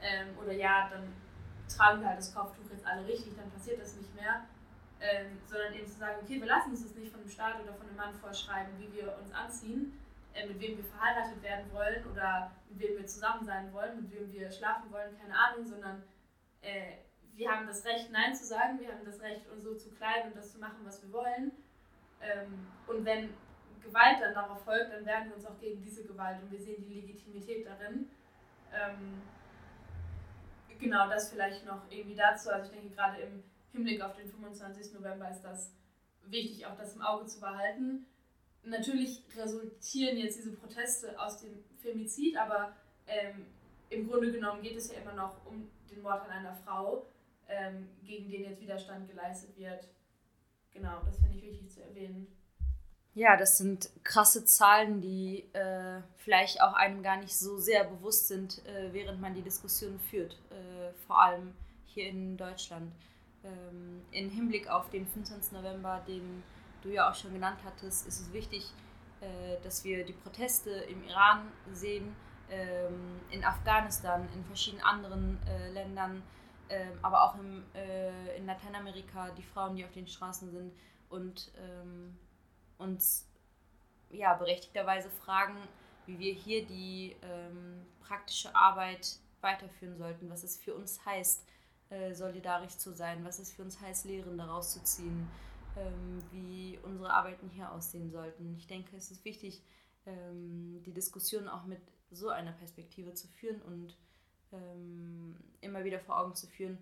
Ähm, 0.00 0.36
oder 0.38 0.52
ja, 0.52 0.88
dann 0.90 1.12
tragen 1.68 2.00
wir 2.00 2.08
halt 2.08 2.18
das 2.18 2.34
Kopftuch 2.34 2.70
jetzt 2.70 2.86
alle 2.86 3.06
richtig, 3.06 3.36
dann 3.36 3.50
passiert 3.50 3.80
das 3.80 3.96
nicht 3.96 4.14
mehr. 4.14 4.46
Ähm, 4.98 5.38
sondern 5.46 5.74
eben 5.74 5.86
zu 5.86 5.98
sagen, 5.98 6.18
okay, 6.22 6.40
wir 6.40 6.46
lassen 6.46 6.70
uns 6.70 6.82
das 6.82 6.94
nicht 6.94 7.12
von 7.12 7.20
dem 7.20 7.28
Staat 7.28 7.60
oder 7.62 7.74
von 7.74 7.86
einem 7.86 7.96
Mann 7.96 8.14
vorschreiben, 8.14 8.72
wie 8.78 8.90
wir 8.94 9.14
uns 9.18 9.30
anziehen, 9.32 9.98
äh, 10.32 10.46
mit 10.46 10.58
wem 10.58 10.78
wir 10.78 10.84
verheiratet 10.84 11.42
werden 11.42 11.70
wollen 11.72 12.02
oder 12.10 12.50
mit 12.70 12.80
wem 12.80 12.96
wir 12.96 13.06
zusammen 13.06 13.44
sein 13.44 13.70
wollen, 13.74 14.00
mit 14.00 14.10
wem 14.10 14.32
wir 14.32 14.50
schlafen 14.50 14.90
wollen, 14.90 15.14
keine 15.20 15.36
Ahnung, 15.36 15.66
sondern 15.66 16.02
äh, 16.62 16.92
wir 17.34 17.50
haben 17.50 17.66
das 17.66 17.84
Recht, 17.84 18.10
Nein 18.10 18.34
zu 18.34 18.46
sagen, 18.46 18.80
wir 18.80 18.88
haben 18.88 19.04
das 19.04 19.20
Recht, 19.20 19.46
uns 19.50 19.64
so 19.64 19.74
zu 19.74 19.90
kleiden 19.90 20.32
und 20.32 20.36
das 20.38 20.52
zu 20.52 20.58
machen, 20.58 20.78
was 20.84 21.02
wir 21.02 21.12
wollen. 21.12 21.52
Ähm, 22.22 22.66
und 22.86 23.04
wenn 23.04 23.34
Gewalt 23.82 24.20
dann 24.20 24.34
darauf 24.34 24.64
folgt, 24.64 24.92
dann 24.92 25.04
werden 25.04 25.28
wir 25.28 25.36
uns 25.36 25.46
auch 25.46 25.58
gegen 25.60 25.82
diese 25.82 26.04
Gewalt 26.04 26.42
und 26.42 26.50
wir 26.50 26.58
sehen 26.58 26.82
die 26.82 26.94
Legitimität 26.94 27.66
darin. 27.66 28.08
Ähm, 28.72 29.22
genau 30.78 31.08
das 31.08 31.30
vielleicht 31.30 31.64
noch 31.64 31.90
irgendwie 31.90 32.16
dazu. 32.16 32.50
Also 32.50 32.70
ich 32.70 32.78
denke 32.78 32.94
gerade 32.94 33.20
im 33.22 33.42
Hinblick 33.72 34.00
auf 34.02 34.16
den 34.16 34.28
25. 34.28 34.94
November 34.94 35.30
ist 35.30 35.42
das 35.42 35.72
wichtig, 36.24 36.66
auch 36.66 36.76
das 36.76 36.94
im 36.94 37.02
Auge 37.02 37.26
zu 37.26 37.40
behalten. 37.40 38.06
Natürlich 38.62 39.22
resultieren 39.36 40.16
jetzt 40.16 40.38
diese 40.38 40.52
Proteste 40.52 41.18
aus 41.20 41.38
dem 41.40 41.62
Femizid, 41.78 42.36
aber 42.36 42.74
ähm, 43.06 43.46
im 43.90 44.08
Grunde 44.08 44.32
genommen 44.32 44.62
geht 44.62 44.76
es 44.76 44.90
ja 44.90 44.98
immer 44.98 45.12
noch 45.12 45.46
um 45.46 45.70
den 45.90 46.02
Mord 46.02 46.22
an 46.22 46.30
einer 46.30 46.54
Frau, 46.54 47.06
ähm, 47.48 47.88
gegen 48.02 48.28
den 48.28 48.44
jetzt 48.44 48.60
Widerstand 48.60 49.08
geleistet 49.08 49.56
wird. 49.56 49.88
Genau, 50.72 51.00
das 51.04 51.18
finde 51.18 51.36
ich 51.36 51.44
wichtig 51.44 51.70
zu 51.70 51.82
erwähnen. 51.82 52.26
Ja, 53.16 53.34
das 53.38 53.56
sind 53.56 53.88
krasse 54.04 54.44
Zahlen, 54.44 55.00
die 55.00 55.48
äh, 55.54 56.02
vielleicht 56.16 56.60
auch 56.60 56.74
einem 56.74 57.02
gar 57.02 57.16
nicht 57.16 57.34
so 57.34 57.56
sehr 57.56 57.84
bewusst 57.84 58.28
sind, 58.28 58.62
äh, 58.66 58.92
während 58.92 59.22
man 59.22 59.32
die 59.32 59.40
Diskussion 59.40 59.98
führt, 59.98 60.34
äh, 60.50 60.92
vor 61.06 61.22
allem 61.22 61.54
hier 61.86 62.10
in 62.10 62.36
Deutschland. 62.36 62.92
Ähm, 63.42 64.02
Im 64.10 64.28
Hinblick 64.28 64.68
auf 64.68 64.90
den 64.90 65.06
25. 65.06 65.52
November, 65.52 66.04
den 66.06 66.42
du 66.82 66.90
ja 66.90 67.10
auch 67.10 67.14
schon 67.14 67.32
genannt 67.32 67.58
hattest, 67.64 68.06
ist 68.06 68.20
es 68.20 68.32
wichtig, 68.34 68.70
äh, 69.22 69.62
dass 69.64 69.82
wir 69.82 70.04
die 70.04 70.12
Proteste 70.12 70.70
im 70.70 71.02
Iran 71.04 71.50
sehen, 71.72 72.14
ähm, 72.50 73.22
in 73.30 73.42
Afghanistan, 73.46 74.28
in 74.34 74.44
verschiedenen 74.44 74.84
anderen 74.84 75.38
äh, 75.46 75.70
Ländern, 75.72 76.22
ähm, 76.68 76.98
aber 77.00 77.22
auch 77.22 77.36
im, 77.36 77.64
äh, 77.74 78.36
in 78.36 78.44
Lateinamerika, 78.44 79.30
die 79.30 79.42
Frauen, 79.42 79.74
die 79.74 79.86
auf 79.86 79.92
den 79.92 80.06
Straßen 80.06 80.50
sind 80.50 80.74
und 81.08 81.50
uns 82.78 83.26
ja, 84.10 84.34
berechtigterweise 84.34 85.10
fragen, 85.10 85.56
wie 86.06 86.18
wir 86.18 86.32
hier 86.32 86.64
die 86.64 87.16
ähm, 87.22 87.84
praktische 88.00 88.54
Arbeit 88.54 89.18
weiterführen 89.40 89.96
sollten, 89.96 90.30
was 90.30 90.44
es 90.44 90.56
für 90.56 90.74
uns 90.74 91.04
heißt, 91.04 91.44
äh, 91.90 92.14
solidarisch 92.14 92.76
zu 92.78 92.92
sein, 92.92 93.24
was 93.24 93.38
es 93.38 93.52
für 93.52 93.62
uns 93.62 93.80
heißt, 93.80 94.04
Lehren 94.06 94.38
daraus 94.38 94.72
zu 94.72 94.82
ziehen, 94.82 95.28
ähm, 95.76 96.22
wie 96.30 96.78
unsere 96.82 97.12
Arbeiten 97.12 97.48
hier 97.48 97.70
aussehen 97.72 98.10
sollten. 98.10 98.56
Ich 98.56 98.66
denke, 98.66 98.96
es 98.96 99.10
ist 99.10 99.24
wichtig, 99.24 99.62
ähm, 100.06 100.82
die 100.84 100.92
Diskussion 100.92 101.48
auch 101.48 101.64
mit 101.64 101.80
so 102.10 102.28
einer 102.28 102.52
Perspektive 102.52 103.14
zu 103.14 103.28
führen 103.28 103.60
und 103.62 103.96
ähm, 104.52 105.36
immer 105.60 105.84
wieder 105.84 106.00
vor 106.00 106.18
Augen 106.18 106.34
zu 106.34 106.46
führen, 106.46 106.78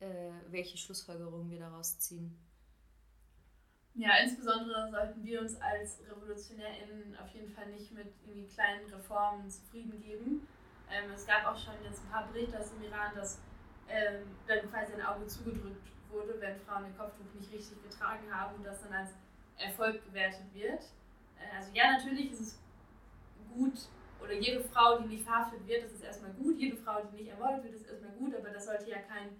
äh, 0.00 0.30
welche 0.48 0.78
Schlussfolgerungen 0.78 1.50
wir 1.50 1.58
daraus 1.58 1.98
ziehen. 1.98 2.36
Ja, 4.00 4.16
insbesondere 4.22 4.90
sollten 4.90 5.22
wir 5.22 5.42
uns 5.42 5.60
als 5.60 6.00
RevolutionärInnen 6.08 7.18
auf 7.22 7.28
jeden 7.34 7.50
Fall 7.50 7.66
nicht 7.66 7.92
mit 7.92 8.06
irgendwie 8.24 8.46
kleinen 8.46 8.88
Reformen 8.90 9.46
zufrieden 9.50 10.00
geben. 10.00 10.48
Ähm, 10.90 11.10
es 11.14 11.26
gab 11.26 11.44
auch 11.44 11.58
schon 11.58 11.74
jetzt 11.84 12.02
ein 12.02 12.10
paar 12.10 12.26
Berichte 12.28 12.58
aus 12.58 12.72
dem 12.72 12.82
Iran, 12.82 13.14
dass 13.14 13.42
ähm, 13.90 14.22
dann 14.46 14.70
quasi 14.70 14.94
ein 14.94 15.02
Auge 15.02 15.26
zugedrückt 15.26 15.86
wurde, 16.08 16.40
wenn 16.40 16.58
Frauen 16.60 16.86
ihr 16.86 16.96
Kopftuch 16.96 17.26
nicht 17.34 17.52
richtig 17.52 17.82
getragen 17.82 18.24
haben 18.32 18.56
und 18.56 18.64
das 18.64 18.80
dann 18.80 18.94
als 18.94 19.10
Erfolg 19.58 20.02
gewertet 20.06 20.46
wird. 20.54 20.80
Äh, 21.36 21.56
also 21.58 21.70
ja, 21.74 21.92
natürlich 21.92 22.32
ist 22.32 22.40
es 22.40 22.58
gut, 23.54 23.86
oder 24.22 24.32
jede 24.32 24.64
Frau, 24.64 24.98
die 25.00 25.08
nicht 25.08 25.24
verhaftet 25.24 25.66
wird, 25.66 25.84
das 25.84 25.92
ist 25.92 26.04
erstmal 26.04 26.32
gut. 26.32 26.58
Jede 26.58 26.78
Frau, 26.78 27.02
die 27.02 27.16
nicht 27.16 27.32
ermordet 27.32 27.64
wird, 27.64 27.74
ist 27.74 27.86
erstmal 27.86 28.12
gut, 28.12 28.34
aber 28.34 28.48
das 28.48 28.64
sollte 28.64 28.88
ja 28.88 29.00
kein 29.00 29.38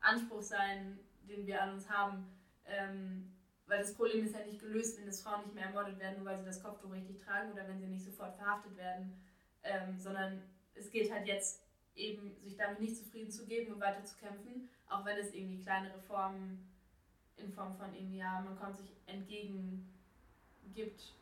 Anspruch 0.00 0.42
sein, 0.42 0.98
den 1.28 1.46
wir 1.46 1.62
an 1.62 1.74
uns 1.74 1.88
haben. 1.88 2.26
Ähm, 2.66 3.32
weil 3.66 3.78
das 3.78 3.94
Problem 3.94 4.24
ist 4.24 4.34
ja 4.34 4.44
nicht 4.44 4.60
gelöst, 4.60 4.98
wenn 4.98 5.08
es 5.08 5.22
Frauen 5.22 5.42
nicht 5.42 5.54
mehr 5.54 5.66
ermordet 5.66 5.98
werden, 5.98 6.18
nur 6.18 6.26
weil 6.26 6.38
sie 6.38 6.44
das 6.44 6.62
Kopftuch 6.62 6.92
richtig 6.92 7.18
tragen 7.18 7.52
oder 7.52 7.66
wenn 7.68 7.80
sie 7.80 7.86
nicht 7.86 8.04
sofort 8.04 8.36
verhaftet 8.36 8.76
werden, 8.76 9.12
ähm, 9.64 9.98
sondern 9.98 10.42
es 10.74 10.90
gilt 10.90 11.10
halt 11.12 11.26
jetzt 11.26 11.62
eben, 11.94 12.36
sich 12.42 12.56
damit 12.56 12.80
nicht 12.80 12.96
zufrieden 12.96 13.30
zu 13.30 13.46
geben 13.46 13.74
und 13.74 13.80
weiter 13.80 14.04
zu 14.04 14.16
kämpfen, 14.18 14.68
auch 14.88 15.04
wenn 15.04 15.16
es 15.18 15.32
irgendwie 15.32 15.62
kleine 15.62 15.92
Reformen 15.94 16.68
in 17.36 17.52
Form 17.52 17.74
von 17.76 17.94
irgendwie, 17.94 18.18
ja, 18.18 18.40
man 18.40 18.58
kommt 18.58 18.76
sich 18.76 18.96
entgegen 19.06 19.92
gibt, 20.74 21.14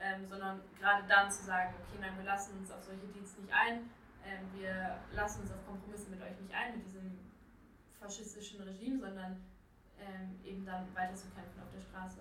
ähm, 0.00 0.26
sondern 0.26 0.60
gerade 0.78 1.06
dann 1.08 1.30
zu 1.30 1.44
sagen, 1.44 1.74
okay, 1.80 1.98
nein, 2.00 2.16
wir 2.16 2.24
lassen 2.24 2.58
uns 2.58 2.70
auf 2.70 2.82
solche 2.82 3.06
Dienste 3.08 3.40
nicht 3.40 3.52
ein, 3.52 3.90
ähm, 4.24 4.48
wir 4.54 4.98
lassen 5.12 5.42
uns 5.42 5.52
auf 5.52 5.64
Kompromisse 5.66 6.10
mit 6.10 6.20
euch 6.20 6.38
nicht 6.40 6.54
ein, 6.54 6.78
mit 6.78 6.86
diesem 6.86 7.18
faschistischen 8.00 8.62
Regime, 8.62 9.00
sondern 9.00 9.40
ähm, 10.02 10.38
eben 10.44 10.66
dann 10.66 10.86
weiterzukämpfen 10.94 11.62
auf 11.62 11.68
der 11.74 11.80
Straße. 11.80 12.20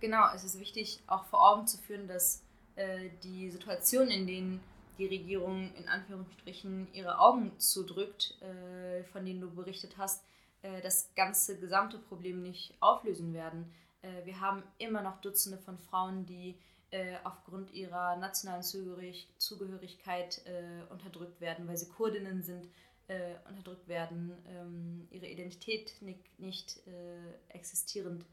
Genau, 0.00 0.32
es 0.34 0.44
ist 0.44 0.60
wichtig, 0.60 1.00
auch 1.06 1.24
vor 1.24 1.48
Augen 1.48 1.66
zu 1.66 1.78
führen, 1.78 2.06
dass 2.06 2.42
äh, 2.76 3.10
die 3.22 3.50
Situationen, 3.50 4.10
in 4.10 4.26
denen 4.26 4.60
die 4.98 5.06
Regierung 5.06 5.72
in 5.74 5.88
Anführungsstrichen 5.88 6.88
ihre 6.92 7.18
Augen 7.18 7.58
zudrückt, 7.58 8.36
äh, 8.42 9.02
von 9.04 9.24
denen 9.24 9.40
du 9.40 9.50
berichtet 9.50 9.96
hast, 9.96 10.24
äh, 10.62 10.80
das 10.80 11.10
ganze 11.14 11.58
gesamte 11.58 11.98
Problem 11.98 12.42
nicht 12.42 12.74
auflösen 12.80 13.32
werden. 13.32 13.72
Äh, 14.02 14.24
wir 14.24 14.40
haben 14.40 14.62
immer 14.78 15.02
noch 15.02 15.20
Dutzende 15.20 15.58
von 15.58 15.78
Frauen, 15.78 16.26
die 16.26 16.56
äh, 16.90 17.16
aufgrund 17.24 17.72
ihrer 17.72 18.16
nationalen 18.16 18.62
Zugehörig 18.62 19.28
Zugehörigkeit 19.38 20.42
äh, 20.46 20.90
unterdrückt 20.92 21.40
werden, 21.40 21.68
weil 21.68 21.76
sie 21.76 21.88
Kurdinnen 21.88 22.42
sind, 22.42 22.68
unterdrückt 23.48 23.88
werden, 23.88 24.36
ähm, 24.46 25.08
Identität 25.48 25.96
nicht, 26.00 26.38
nicht 26.38 26.86
äh, 26.86 27.56
existierend 27.56 28.24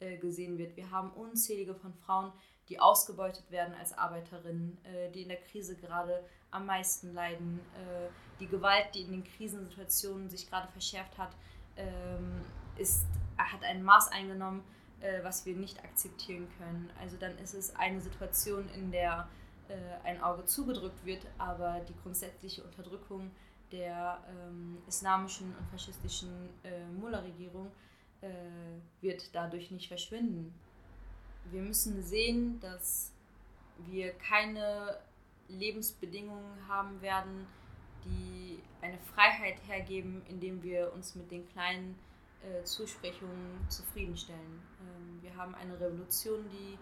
äh, 0.00 0.16
gesehen 0.18 0.58
wird. 0.58 0.76
Wir 0.76 0.90
haben 0.90 1.10
unzählige 1.12 1.74
von 1.74 1.94
Frauen, 1.94 2.32
die 2.68 2.80
ausgebeutet 2.80 3.50
werden 3.50 3.74
als 3.74 3.96
Arbeiterinnen, 3.96 4.78
äh, 4.84 5.10
die 5.12 5.22
in 5.22 5.28
der 5.28 5.40
Krise 5.40 5.76
gerade 5.76 6.24
am 6.50 6.66
meisten 6.66 7.14
leiden, 7.14 7.60
äh, 7.74 8.08
die 8.40 8.46
Gewalt, 8.46 8.88
die 8.94 9.02
in 9.02 9.12
den 9.12 9.24
Krisensituationen 9.24 10.28
sich 10.28 10.48
gerade 10.48 10.70
verschärft 10.72 11.16
hat, 11.18 11.30
ähm, 11.76 12.40
ist, 12.76 13.06
hat 13.38 13.62
ein 13.62 13.82
Maß 13.82 14.08
eingenommen, 14.08 14.64
äh, 15.00 15.22
was 15.22 15.46
wir 15.46 15.54
nicht 15.54 15.78
akzeptieren 15.84 16.48
können. 16.58 16.90
Also 17.00 17.16
dann 17.16 17.36
ist 17.38 17.54
es 17.54 17.74
eine 17.76 18.00
Situation, 18.00 18.68
in 18.74 18.90
der 18.90 19.28
äh, 19.68 19.74
ein 20.04 20.20
Auge 20.22 20.44
zugedrückt 20.44 21.04
wird, 21.04 21.24
aber 21.38 21.80
die 21.88 21.94
grundsätzliche 22.02 22.64
Unterdrückung 22.64 23.30
der 23.74 24.22
ähm, 24.28 24.78
islamischen 24.86 25.52
und 25.58 25.68
faschistischen 25.68 26.30
äh, 26.62 26.86
Mullah-Regierung 27.00 27.72
äh, 28.20 28.28
wird 29.00 29.34
dadurch 29.34 29.70
nicht 29.72 29.88
verschwinden. 29.88 30.54
Wir 31.50 31.60
müssen 31.60 32.00
sehen, 32.02 32.60
dass 32.60 33.12
wir 33.86 34.12
keine 34.12 34.96
Lebensbedingungen 35.48 36.68
haben 36.68 37.02
werden, 37.02 37.46
die 38.04 38.60
eine 38.80 38.98
Freiheit 38.98 39.56
hergeben, 39.66 40.22
indem 40.28 40.62
wir 40.62 40.92
uns 40.94 41.16
mit 41.16 41.30
den 41.32 41.48
kleinen 41.48 41.98
äh, 42.42 42.62
Zusprechungen 42.62 43.58
zufriedenstellen. 43.68 44.62
Ähm, 44.80 45.18
wir 45.20 45.34
haben 45.36 45.54
eine 45.56 45.74
Revolution, 45.80 46.44
die 46.48 46.74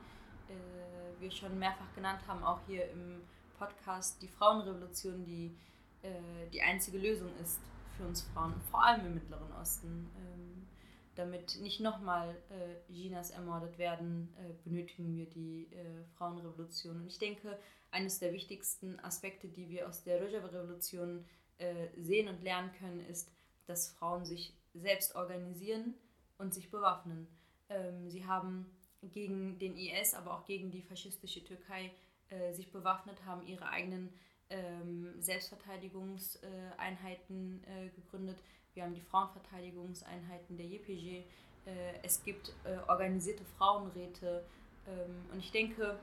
äh, 0.53 1.21
wir 1.21 1.31
schon 1.31 1.59
mehrfach 1.59 1.95
genannt 1.95 2.21
haben, 2.27 2.45
auch 2.45 2.61
hier 2.67 2.91
im 2.91 3.23
Podcast, 3.59 4.21
die 4.21 4.29
Frauenrevolution, 4.29 5.25
die 5.25 5.57
äh, 6.03 6.49
die 6.53 6.63
einzige 6.63 6.99
Lösung 6.99 7.31
ist 7.41 7.61
für 7.97 8.05
uns 8.05 8.23
Frauen, 8.23 8.55
vor 8.71 8.85
allem 8.85 9.07
im 9.07 9.15
Mittleren 9.15 9.53
Osten. 9.53 10.11
Ähm, 10.17 10.67
damit 11.15 11.61
nicht 11.61 11.81
nochmal 11.81 12.35
äh, 12.49 12.93
Ginas 12.93 13.31
ermordet 13.31 13.77
werden, 13.79 14.35
äh, 14.39 14.53
benötigen 14.65 15.15
wir 15.15 15.27
die 15.27 15.69
äh, 15.73 16.05
Frauenrevolution. 16.17 16.97
Und 16.97 17.07
ich 17.07 17.19
denke, 17.19 17.59
eines 17.91 18.19
der 18.19 18.33
wichtigsten 18.33 18.99
Aspekte, 19.01 19.49
die 19.49 19.69
wir 19.69 19.89
aus 19.89 20.03
der 20.05 20.23
Rojava-Revolution 20.23 21.25
äh, 21.59 21.89
sehen 21.99 22.29
und 22.29 22.43
lernen 22.43 22.73
können, 22.79 23.01
ist, 23.01 23.31
dass 23.67 23.91
Frauen 23.91 24.25
sich 24.25 24.55
selbst 24.75 25.15
organisieren 25.15 25.95
und 26.39 26.55
sich 26.55 26.71
bewaffnen. 26.71 27.29
Ähm, 27.69 28.09
sie 28.09 28.27
haben 28.27 28.67
gegen 29.03 29.59
den 29.59 29.77
IS, 29.77 30.15
aber 30.15 30.35
auch 30.35 30.47
gegen 30.47 30.71
die 30.71 30.83
faschistische 30.83 31.45
Türkei 31.45 31.93
äh, 32.31 32.53
sich 32.53 32.73
bewaffnet, 32.73 33.25
haben 33.27 33.47
ihre 33.47 33.69
eigenen 33.69 34.09
ähm, 34.53 35.13
Selbstverteidigungseinheiten 35.19 37.65
äh, 37.65 37.89
gegründet. 37.89 38.41
Wir 38.75 38.85
haben 38.85 38.95
die 38.95 39.01
Frauenverteidigungseinheiten 39.01 40.57
der 40.57 40.67
JPG. 40.67 41.25
Äh, 41.65 41.95
es 42.03 42.23
gibt 42.23 42.55
äh, 42.65 42.77
organisierte 42.89 43.45
Frauenräte. 43.45 44.45
Ähm, 44.87 45.25
und 45.33 45.39
ich 45.39 45.53
denke, 45.53 45.99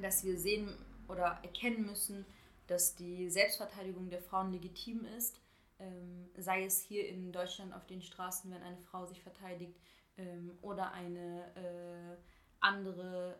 dass 0.00 0.24
wir 0.24 0.38
sehen 0.38 0.68
oder 1.08 1.38
erkennen 1.42 1.86
müssen, 1.86 2.24
dass 2.66 2.94
die 2.94 3.28
Selbstverteidigung 3.28 4.10
der 4.10 4.22
Frauen 4.22 4.52
legitim 4.52 5.04
ist. 5.16 5.40
Ähm, 5.78 6.28
sei 6.36 6.64
es 6.64 6.80
hier 6.80 7.08
in 7.08 7.32
Deutschland 7.32 7.74
auf 7.74 7.86
den 7.86 8.02
Straßen, 8.02 8.50
wenn 8.50 8.62
eine 8.62 8.78
Frau 8.78 9.06
sich 9.06 9.22
verteidigt, 9.22 9.78
ähm, 10.16 10.58
oder 10.60 10.92
eine 10.92 11.54
äh, 11.56 12.16
andere 12.62 13.38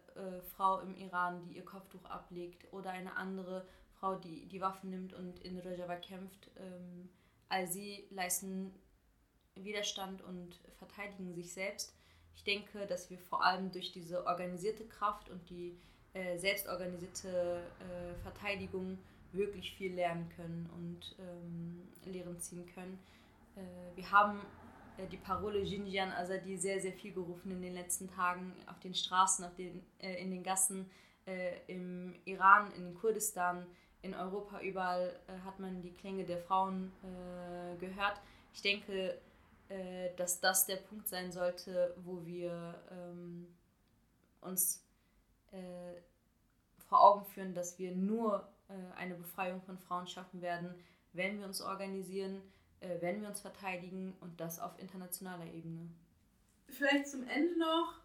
Frau 0.56 0.80
im 0.80 0.96
Iran, 0.96 1.42
die 1.42 1.56
ihr 1.56 1.64
Kopftuch 1.64 2.04
ablegt, 2.06 2.72
oder 2.72 2.90
eine 2.90 3.16
andere 3.16 3.66
Frau, 4.00 4.16
die 4.16 4.46
die 4.46 4.60
Waffen 4.60 4.90
nimmt 4.90 5.12
und 5.12 5.38
in 5.40 5.58
Rojava 5.58 5.96
kämpft. 5.96 6.50
Ähm, 6.58 7.08
all 7.48 7.66
sie 7.66 8.06
leisten 8.10 8.74
Widerstand 9.54 10.22
und 10.22 10.58
verteidigen 10.78 11.34
sich 11.34 11.52
selbst. 11.52 11.94
Ich 12.34 12.44
denke, 12.44 12.86
dass 12.86 13.10
wir 13.10 13.18
vor 13.18 13.44
allem 13.44 13.70
durch 13.70 13.92
diese 13.92 14.26
organisierte 14.26 14.86
Kraft 14.86 15.28
und 15.28 15.48
die 15.50 15.78
äh, 16.14 16.38
selbstorganisierte 16.38 17.62
äh, 17.80 18.14
Verteidigung 18.22 18.98
wirklich 19.32 19.74
viel 19.74 19.94
lernen 19.94 20.28
können 20.36 20.68
und 20.74 21.16
ähm, 21.18 21.88
Lehren 22.10 22.40
ziehen 22.40 22.66
können. 22.74 22.98
Äh, 23.56 23.96
wir 23.96 24.10
haben 24.10 24.40
äh, 24.96 25.06
die 25.06 25.18
Parole 25.18 25.60
Jinjian 25.60 26.10
Azadi 26.12 26.56
sehr, 26.56 26.80
sehr 26.80 26.92
viel 26.92 27.12
gerufen 27.12 27.50
in 27.52 27.62
den 27.62 27.74
letzten 27.74 28.08
Tagen 28.08 28.54
auf 28.66 28.80
den 28.80 28.94
Straßen, 28.94 29.44
auf 29.44 29.54
den, 29.54 29.84
äh, 29.98 30.20
in 30.22 30.30
den 30.30 30.42
Gassen 30.42 30.90
äh, 31.26 31.58
im 31.66 32.14
Iran, 32.24 32.72
in 32.72 32.94
Kurdistan, 32.94 33.66
in 34.02 34.14
Europa 34.14 34.60
überall 34.60 35.18
äh, 35.26 35.38
hat 35.44 35.58
man 35.58 35.82
die 35.82 35.92
Klänge 35.92 36.24
der 36.24 36.38
Frauen 36.38 36.92
äh, 37.02 37.76
gehört. 37.76 38.20
Ich 38.52 38.62
denke, 38.62 39.18
äh, 39.68 40.14
dass 40.16 40.40
das 40.40 40.66
der 40.66 40.76
Punkt 40.76 41.08
sein 41.08 41.30
sollte, 41.30 41.94
wo 42.04 42.24
wir 42.24 42.74
ähm, 42.90 43.46
uns 44.40 44.84
äh, 45.52 46.00
vor 46.88 47.02
Augen 47.02 47.24
führen, 47.24 47.54
dass 47.54 47.78
wir 47.78 47.94
nur 47.94 48.48
äh, 48.68 48.96
eine 48.96 49.14
Befreiung 49.14 49.60
von 49.62 49.78
Frauen 49.78 50.06
schaffen 50.06 50.40
werden, 50.40 50.74
wenn 51.12 51.38
wir 51.38 51.46
uns 51.46 51.60
organisieren, 51.60 52.42
äh, 52.80 53.00
wenn 53.00 53.20
wir 53.20 53.28
uns 53.28 53.40
verteidigen 53.40 54.16
und 54.20 54.40
das 54.40 54.58
auf 54.58 54.78
internationaler 54.78 55.46
Ebene. 55.46 55.88
Vielleicht 56.68 57.08
zum 57.08 57.26
Ende 57.28 57.58
noch. 57.58 58.00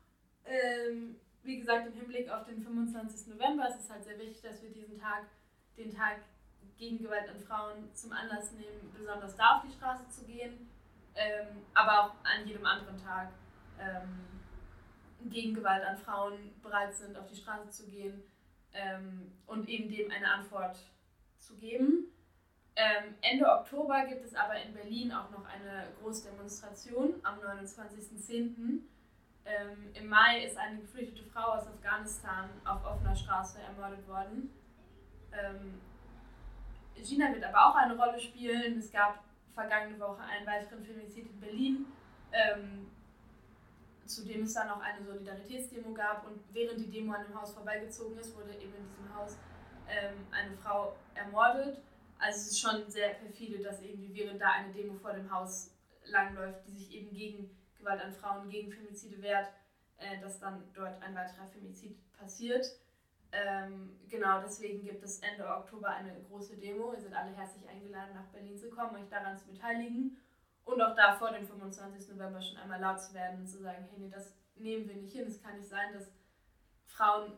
Ähm, 0.46 1.16
wie 1.44 1.60
gesagt, 1.60 1.88
im 1.88 1.94
Hinblick 1.94 2.30
auf 2.30 2.46
den 2.46 2.62
25. 2.62 3.28
November 3.28 3.70
ist 3.70 3.80
es 3.80 3.90
halt 3.90 4.04
sehr 4.04 4.18
wichtig, 4.18 4.42
dass 4.42 4.62
wir 4.62 4.72
diesen 4.72 5.00
Tag 5.00 5.26
den 5.78 5.94
Tag 5.94 6.18
gegen 6.78 7.02
Gewalt 7.02 7.30
an 7.30 7.40
Frauen 7.40 7.94
zum 7.94 8.12
Anlass 8.12 8.52
nehmen, 8.52 8.92
besonders 8.98 9.36
da 9.36 9.58
auf 9.58 9.64
die 9.64 9.72
Straße 9.72 10.08
zu 10.10 10.26
gehen, 10.26 10.70
ähm, 11.16 11.66
aber 11.74 12.04
auch 12.04 12.12
an 12.24 12.46
jedem 12.46 12.66
anderen 12.66 12.98
Tag 12.98 13.30
ähm, 13.80 14.26
gegen 15.30 15.54
Gewalt 15.54 15.84
an 15.84 15.98
Frauen 15.98 16.54
bereit 16.62 16.94
sind, 16.94 17.18
auf 17.18 17.28
die 17.28 17.36
Straße 17.36 17.70
zu 17.70 17.88
gehen 17.88 18.24
ähm, 18.74 19.32
und 19.48 19.68
eben 19.70 19.90
dem 19.90 20.12
eine 20.12 20.32
Antwort 20.32 20.78
zu 21.40 21.56
geben. 21.56 22.12
Ähm, 22.76 23.16
Ende 23.22 23.46
Oktober 23.46 24.06
gibt 24.06 24.26
es 24.26 24.36
aber 24.36 24.62
in 24.62 24.74
Berlin 24.74 25.12
auch 25.14 25.30
noch 25.32 25.46
eine 25.46 25.88
Großdemonstration 26.02 27.14
am 27.24 27.40
29.10. 27.40 28.82
Ähm, 29.46 29.92
Im 29.94 30.10
Mai 30.10 30.44
ist 30.44 30.58
eine 30.58 30.80
geflüchtete 30.80 31.24
Frau 31.30 31.54
aus 31.54 31.68
Afghanistan 31.68 32.50
auf 32.66 32.84
offener 32.84 33.16
Straße 33.16 33.60
ermordet 33.62 34.06
worden. 34.08 34.52
Ähm, 35.38 35.82
China 36.96 37.34
wird 37.34 37.44
aber 37.44 37.68
auch 37.68 37.76
eine 37.76 37.96
Rolle 37.96 38.20
spielen. 38.20 38.80
Es 38.80 38.92
gab 38.92 39.24
vergangene 39.54 40.00
Woche 40.00 40.22
einen 40.22 40.46
weiteren 40.46 40.84
Femizid 40.84 41.30
in 41.30 41.40
Berlin, 41.40 41.86
ähm, 42.32 42.88
zu 44.06 44.26
dem 44.26 44.44
es 44.44 44.54
dann 44.54 44.70
auch 44.70 44.82
eine 44.82 45.04
Solidaritätsdemo 45.04 45.94
gab. 45.94 46.26
Und 46.28 46.42
während 46.52 46.80
die 46.80 46.90
Demo 46.90 47.14
an 47.14 47.26
dem 47.26 47.40
Haus 47.40 47.54
vorbeigezogen 47.54 48.18
ist, 48.18 48.36
wurde 48.36 48.54
eben 48.54 48.74
in 48.76 48.88
diesem 48.90 49.16
Haus 49.16 49.38
ähm, 49.90 50.28
eine 50.32 50.56
Frau 50.58 50.96
ermordet. 51.14 51.80
Also 52.18 52.40
es 52.40 52.48
ist 52.52 52.60
schon 52.60 52.90
sehr 52.90 53.10
perfide, 53.10 53.62
dass 53.64 53.82
irgendwie 53.82 54.14
während 54.14 54.42
da 54.42 54.52
eine 54.52 54.74
Demo 54.74 54.94
vor 54.96 55.14
dem 55.14 55.30
Haus 55.32 55.72
langläuft, 56.06 56.66
die 56.68 56.72
sich 56.72 56.94
eben 56.94 57.14
gegen 57.14 57.50
Gewalt 57.78 58.02
an 58.02 58.14
Frauen, 58.14 58.50
gegen 58.50 58.72
Femizide 58.72 59.22
wehrt, 59.22 59.50
äh, 59.98 60.20
dass 60.22 60.40
dann 60.40 60.64
dort 60.74 61.02
ein 61.02 61.16
weiterer 61.16 61.48
Femizid 61.48 61.98
passiert. 62.18 62.66
Ähm, 63.36 64.00
genau, 64.08 64.40
deswegen 64.42 64.82
gibt 64.82 65.04
es 65.04 65.20
Ende 65.20 65.46
Oktober 65.46 65.90
eine 65.90 66.22
große 66.30 66.56
Demo. 66.56 66.94
Ihr 66.94 67.02
seid 67.02 67.14
alle 67.14 67.36
herzlich 67.36 67.68
eingeladen, 67.68 68.16
nach 68.16 68.28
Berlin 68.28 68.58
zu 68.58 68.70
kommen, 68.70 68.96
euch 68.96 69.10
daran 69.10 69.38
zu 69.38 69.48
beteiligen 69.48 70.18
und 70.64 70.82
auch 70.82 70.96
da 70.96 71.14
vor 71.14 71.32
dem 71.32 71.46
25. 71.46 72.16
November 72.16 72.42
schon 72.42 72.58
einmal 72.58 72.80
laut 72.80 73.02
zu 73.02 73.14
werden 73.14 73.42
und 73.42 73.48
zu 73.48 73.62
sagen, 73.62 73.86
hey, 73.90 74.00
nee, 74.00 74.10
das 74.10 74.34
nehmen 74.56 74.88
wir 74.88 74.96
nicht 74.96 75.14
hin. 75.14 75.28
Es 75.28 75.42
kann 75.42 75.58
nicht 75.58 75.68
sein, 75.68 75.92
dass 75.94 76.10
Frauen 76.86 77.34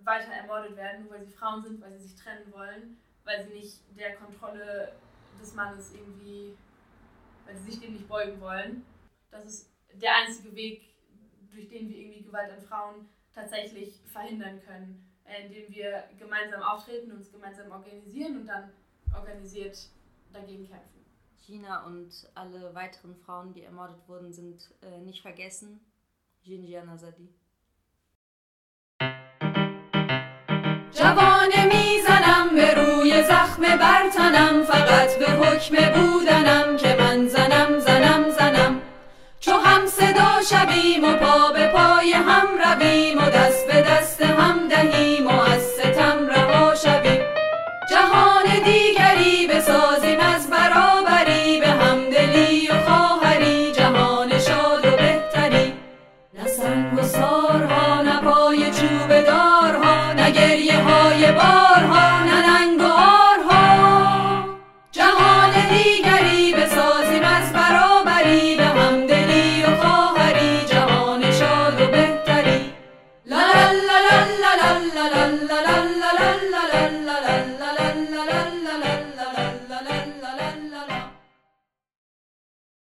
weiter 0.00 0.32
ermordet 0.32 0.76
werden, 0.76 1.04
nur 1.04 1.12
weil 1.12 1.24
sie 1.24 1.32
Frauen 1.32 1.62
sind, 1.62 1.80
weil 1.80 1.92
sie 1.96 2.08
sich 2.08 2.16
trennen 2.16 2.52
wollen, 2.52 2.98
weil 3.22 3.44
sie 3.44 3.54
nicht 3.54 3.80
der 3.96 4.16
Kontrolle 4.16 4.92
des 5.40 5.54
Mannes 5.54 5.94
irgendwie, 5.94 6.56
weil 7.46 7.56
sie 7.56 7.70
sich 7.70 7.80
dem 7.80 7.92
nicht 7.92 8.08
beugen 8.08 8.40
wollen. 8.40 8.84
Das 9.30 9.44
ist 9.44 9.70
der 9.92 10.16
einzige 10.16 10.52
Weg, 10.56 10.94
durch 11.52 11.68
den 11.68 11.88
wir 11.88 11.96
irgendwie 11.96 12.24
Gewalt 12.24 12.50
an 12.50 12.60
Frauen 12.60 13.08
tatsächlich 13.33 14.01
verhindern 14.05 14.61
können, 14.65 15.09
äh, 15.25 15.45
indem 15.45 15.69
wir 15.69 16.03
gemeinsam 16.17 16.61
auftreten, 16.61 17.11
uns 17.11 17.31
gemeinsam 17.31 17.71
organisieren 17.71 18.37
und 18.37 18.47
dann 18.47 18.71
organisiert 19.15 19.77
dagegen 20.33 20.67
kämpfen. 20.67 21.05
Gina 21.45 21.85
und 21.85 22.29
alle 22.35 22.75
weiteren 22.75 23.15
Frauen, 23.15 23.53
die 23.53 23.63
ermordet 23.63 24.07
wurden, 24.07 24.31
sind 24.31 24.69
äh, 24.81 24.99
nicht 24.99 25.21
vergessen. 25.21 25.79
Jinjia 26.43 26.83
Nazadi. 26.83 27.29
جوانه 30.99 31.65
میزنم 31.65 32.55
به 32.55 32.73
روی 32.73 33.23
زخم 33.23 33.61
برتنم 33.61 34.63
فقط 34.63 35.19
به 35.19 35.25
حکم 35.25 35.75
بودنم 35.75 36.77
که 36.77 36.95
من 36.99 37.27
زنم 37.27 37.42
هم 42.14 42.46
رویم 42.64 43.18
و 43.18 43.30